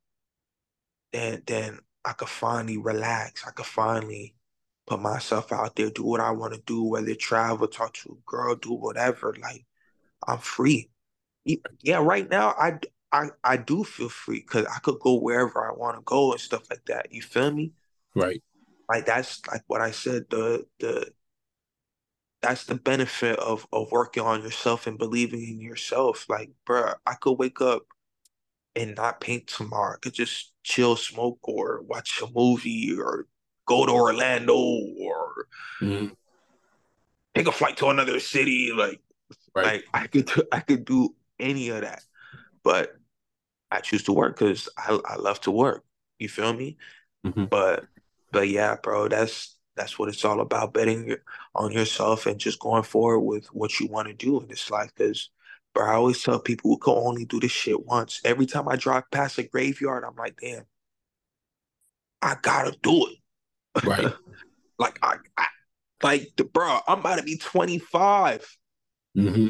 [1.11, 3.45] then then I could finally relax.
[3.47, 4.35] I could finally
[4.87, 8.29] put myself out there, do what I want to do, whether travel, talk to a
[8.29, 9.35] girl, do whatever.
[9.41, 9.65] Like
[10.27, 10.89] I'm free.
[11.81, 12.79] Yeah, right now I
[13.11, 16.41] I I do feel free because I could go wherever I want to go and
[16.41, 17.11] stuff like that.
[17.11, 17.73] You feel me?
[18.15, 18.41] Right
[18.89, 21.11] like that's like what I said, the the
[22.41, 26.25] that's the benefit of of working on yourself and believing in yourself.
[26.29, 27.83] Like, bro, I could wake up
[28.75, 29.95] and not paint tomorrow.
[29.95, 33.27] I could just chill, smoke, or watch a movie, or
[33.65, 35.47] go to Orlando, or
[35.81, 36.07] mm-hmm.
[37.35, 38.71] take a flight to another city.
[38.75, 39.01] Like,
[39.55, 39.65] right.
[39.65, 42.03] like I could I could do any of that,
[42.63, 42.95] but
[43.71, 45.83] I choose to work because I I love to work.
[46.19, 46.77] You feel me?
[47.25, 47.45] Mm-hmm.
[47.45, 47.85] But
[48.31, 51.15] but yeah, bro, that's that's what it's all about betting
[51.55, 54.91] on yourself and just going forward with what you want to do in this life.
[54.95, 55.29] Because,
[55.73, 58.21] bro, I always tell people we can only do this shit once.
[58.23, 60.65] Every time I drive past a graveyard, I'm like, damn,
[62.21, 63.17] I gotta do it.
[63.83, 64.13] Right.
[64.79, 65.45] like I, I,
[66.01, 68.57] like the bro, I'm about to be 25.
[69.17, 69.47] Mm-hmm.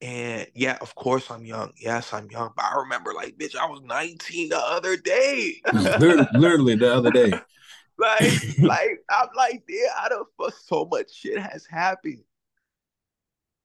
[0.00, 1.72] And yeah, of course I'm young.
[1.76, 2.50] Yes, I'm young.
[2.56, 5.60] But I remember like, bitch, I was 19 the other day.
[5.72, 7.30] literally, literally the other day.
[7.98, 12.24] like, like I'm like, yeah, I don't fuck so much shit has happened.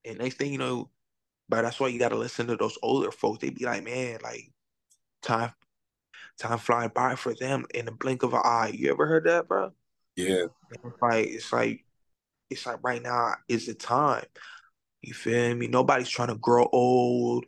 [0.05, 0.89] And next thing you know,
[1.49, 3.39] but that's why you gotta listen to those older folks.
[3.39, 4.51] They be like, man, like
[5.23, 5.51] time
[6.37, 8.71] time flying by for them in the blink of an eye.
[8.73, 9.71] You ever heard that, bro?
[10.15, 10.45] Yeah.
[10.71, 11.85] It's like it's like
[12.49, 14.25] it's like right now is the time.
[15.01, 15.67] You feel me?
[15.67, 17.45] Nobody's trying to grow old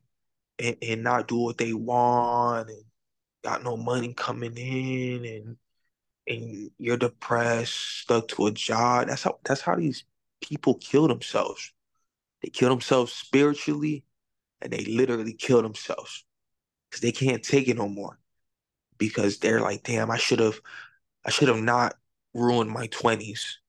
[0.60, 2.84] and, and not do what they want and
[3.44, 5.58] got no money coming in and
[6.28, 9.08] and you're depressed, stuck to a job.
[9.08, 10.04] That's how that's how these
[10.42, 11.74] people kill themselves.
[12.42, 14.06] They kill themselves spiritually,
[14.62, 16.24] and they literally kill themselves
[16.90, 18.19] because they can't take it no more.
[19.00, 20.60] Because they're like, damn, I should have,
[21.26, 21.95] I should have not
[22.36, 23.60] ruined my twenties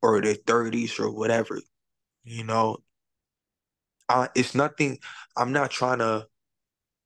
[0.00, 1.60] or their thirties or whatever.
[2.24, 2.78] You know,
[4.08, 4.98] uh, it's nothing.
[5.36, 6.26] I'm not trying to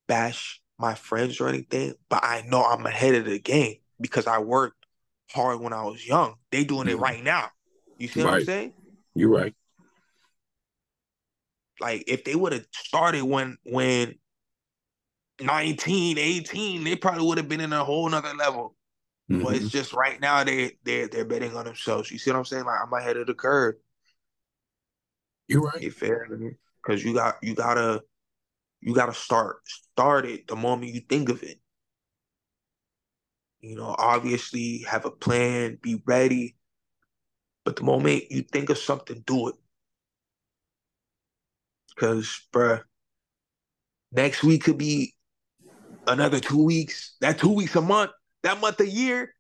[0.07, 4.39] bash my friends or anything, but I know I'm ahead of the game because I
[4.39, 4.85] worked
[5.33, 6.35] hard when I was young.
[6.51, 7.03] They doing it mm-hmm.
[7.03, 7.49] right now.
[7.99, 8.31] You see right.
[8.31, 8.73] what I'm saying?
[9.15, 9.55] You're right.
[11.81, 14.17] Like if they would have started when when
[15.41, 18.75] 19, 18, they probably would have been in a whole nother level.
[19.31, 19.43] Mm-hmm.
[19.43, 19.77] But it's mm-hmm.
[19.77, 22.11] just right now they they they're betting on themselves.
[22.11, 22.65] You see what I'm saying?
[22.65, 23.75] Like I'm ahead of the curve.
[25.49, 25.83] You're right.
[25.83, 26.29] You fair
[26.83, 28.03] because you got you gotta
[28.81, 31.59] you gotta start start it the moment you think of it.
[33.61, 36.55] You know, obviously have a plan, be ready.
[37.65, 39.57] But the moment you think of something, do it.
[41.97, 42.83] Cause, bruh,
[44.13, 45.16] next week could be
[46.07, 47.17] another two weeks.
[47.21, 48.11] That two weeks a month.
[48.43, 49.35] That month a year.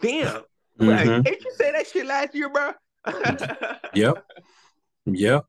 [0.00, 0.42] Damn.
[0.78, 0.90] Mm-hmm.
[0.90, 2.72] Like, ain't you say that shit last year, bro?
[3.94, 4.22] yep.
[5.06, 5.46] Yep.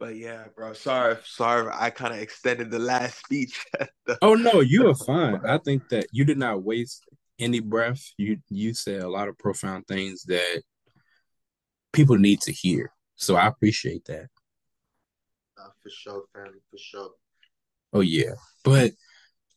[0.00, 0.72] But yeah, bro.
[0.72, 1.70] Sorry, sorry.
[1.72, 3.64] I kind of extended the last speech.
[4.22, 5.40] oh no, you are fine.
[5.46, 7.04] I think that you did not waste
[7.38, 8.02] any breath.
[8.16, 10.62] You you said a lot of profound things that
[11.92, 12.90] people need to hear.
[13.14, 14.26] So I appreciate that.
[15.56, 17.10] Uh, for sure, family, for sure.
[17.92, 18.34] Oh yeah,
[18.64, 18.92] but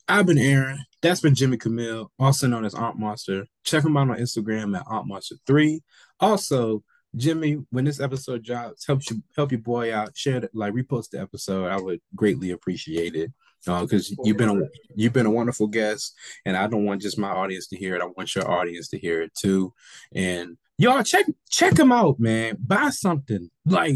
[0.07, 0.79] I've been Aaron.
[1.01, 3.45] That's been Jimmy Camille, also known as Art Monster.
[3.63, 5.81] Check him out on Instagram at Art Monster Three.
[6.19, 6.83] Also,
[7.15, 10.15] Jimmy, when this episode drops, help you help your boy out.
[10.17, 11.67] Share it, like repost the episode.
[11.67, 13.31] I would greatly appreciate it.
[13.65, 14.61] Because uh, you've been a
[14.95, 16.13] you've been a wonderful guest,
[16.45, 18.01] and I don't want just my audience to hear it.
[18.01, 19.73] I want your audience to hear it too.
[20.13, 22.57] And y'all check check him out, man.
[22.59, 23.49] Buy something.
[23.65, 23.95] Like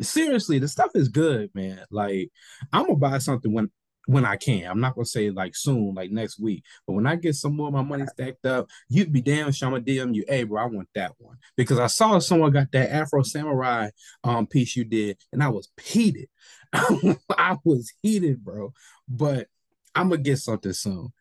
[0.00, 1.84] seriously, the stuff is good, man.
[1.90, 2.30] Like
[2.72, 3.70] I'm gonna buy something when
[4.06, 4.64] when I can.
[4.68, 6.64] I'm not gonna say like soon, like next week.
[6.86, 9.68] But when I get some more of my money stacked up, you'd be damn sure
[9.68, 11.36] I'm gonna DM you, hey bro, I want that one.
[11.56, 13.90] Because I saw someone got that Afro Samurai
[14.24, 16.28] um piece you did, and I was heated.
[16.72, 18.72] I was heated, bro.
[19.08, 19.48] But
[19.94, 21.12] I'm gonna get something soon.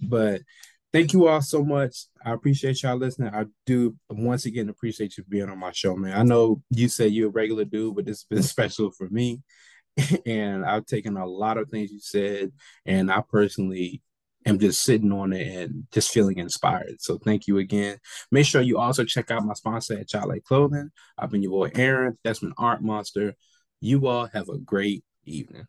[0.00, 0.42] But
[0.94, 2.06] thank you all so much.
[2.24, 3.34] I appreciate y'all listening.
[3.34, 6.16] I do once again appreciate you being on my show, man.
[6.16, 9.42] I know you said you're a regular dude, but this has been special for me.
[10.26, 12.52] And I've taken a lot of things you said,
[12.84, 14.02] and I personally
[14.46, 16.96] am just sitting on it and just feeling inspired.
[17.00, 17.98] So thank you again.
[18.32, 20.90] Make sure you also check out my sponsor at Child Like Clothing.
[21.18, 22.18] I've been your boy Aaron.
[22.24, 23.34] That's been Art Monster.
[23.80, 25.66] You all have a great evening.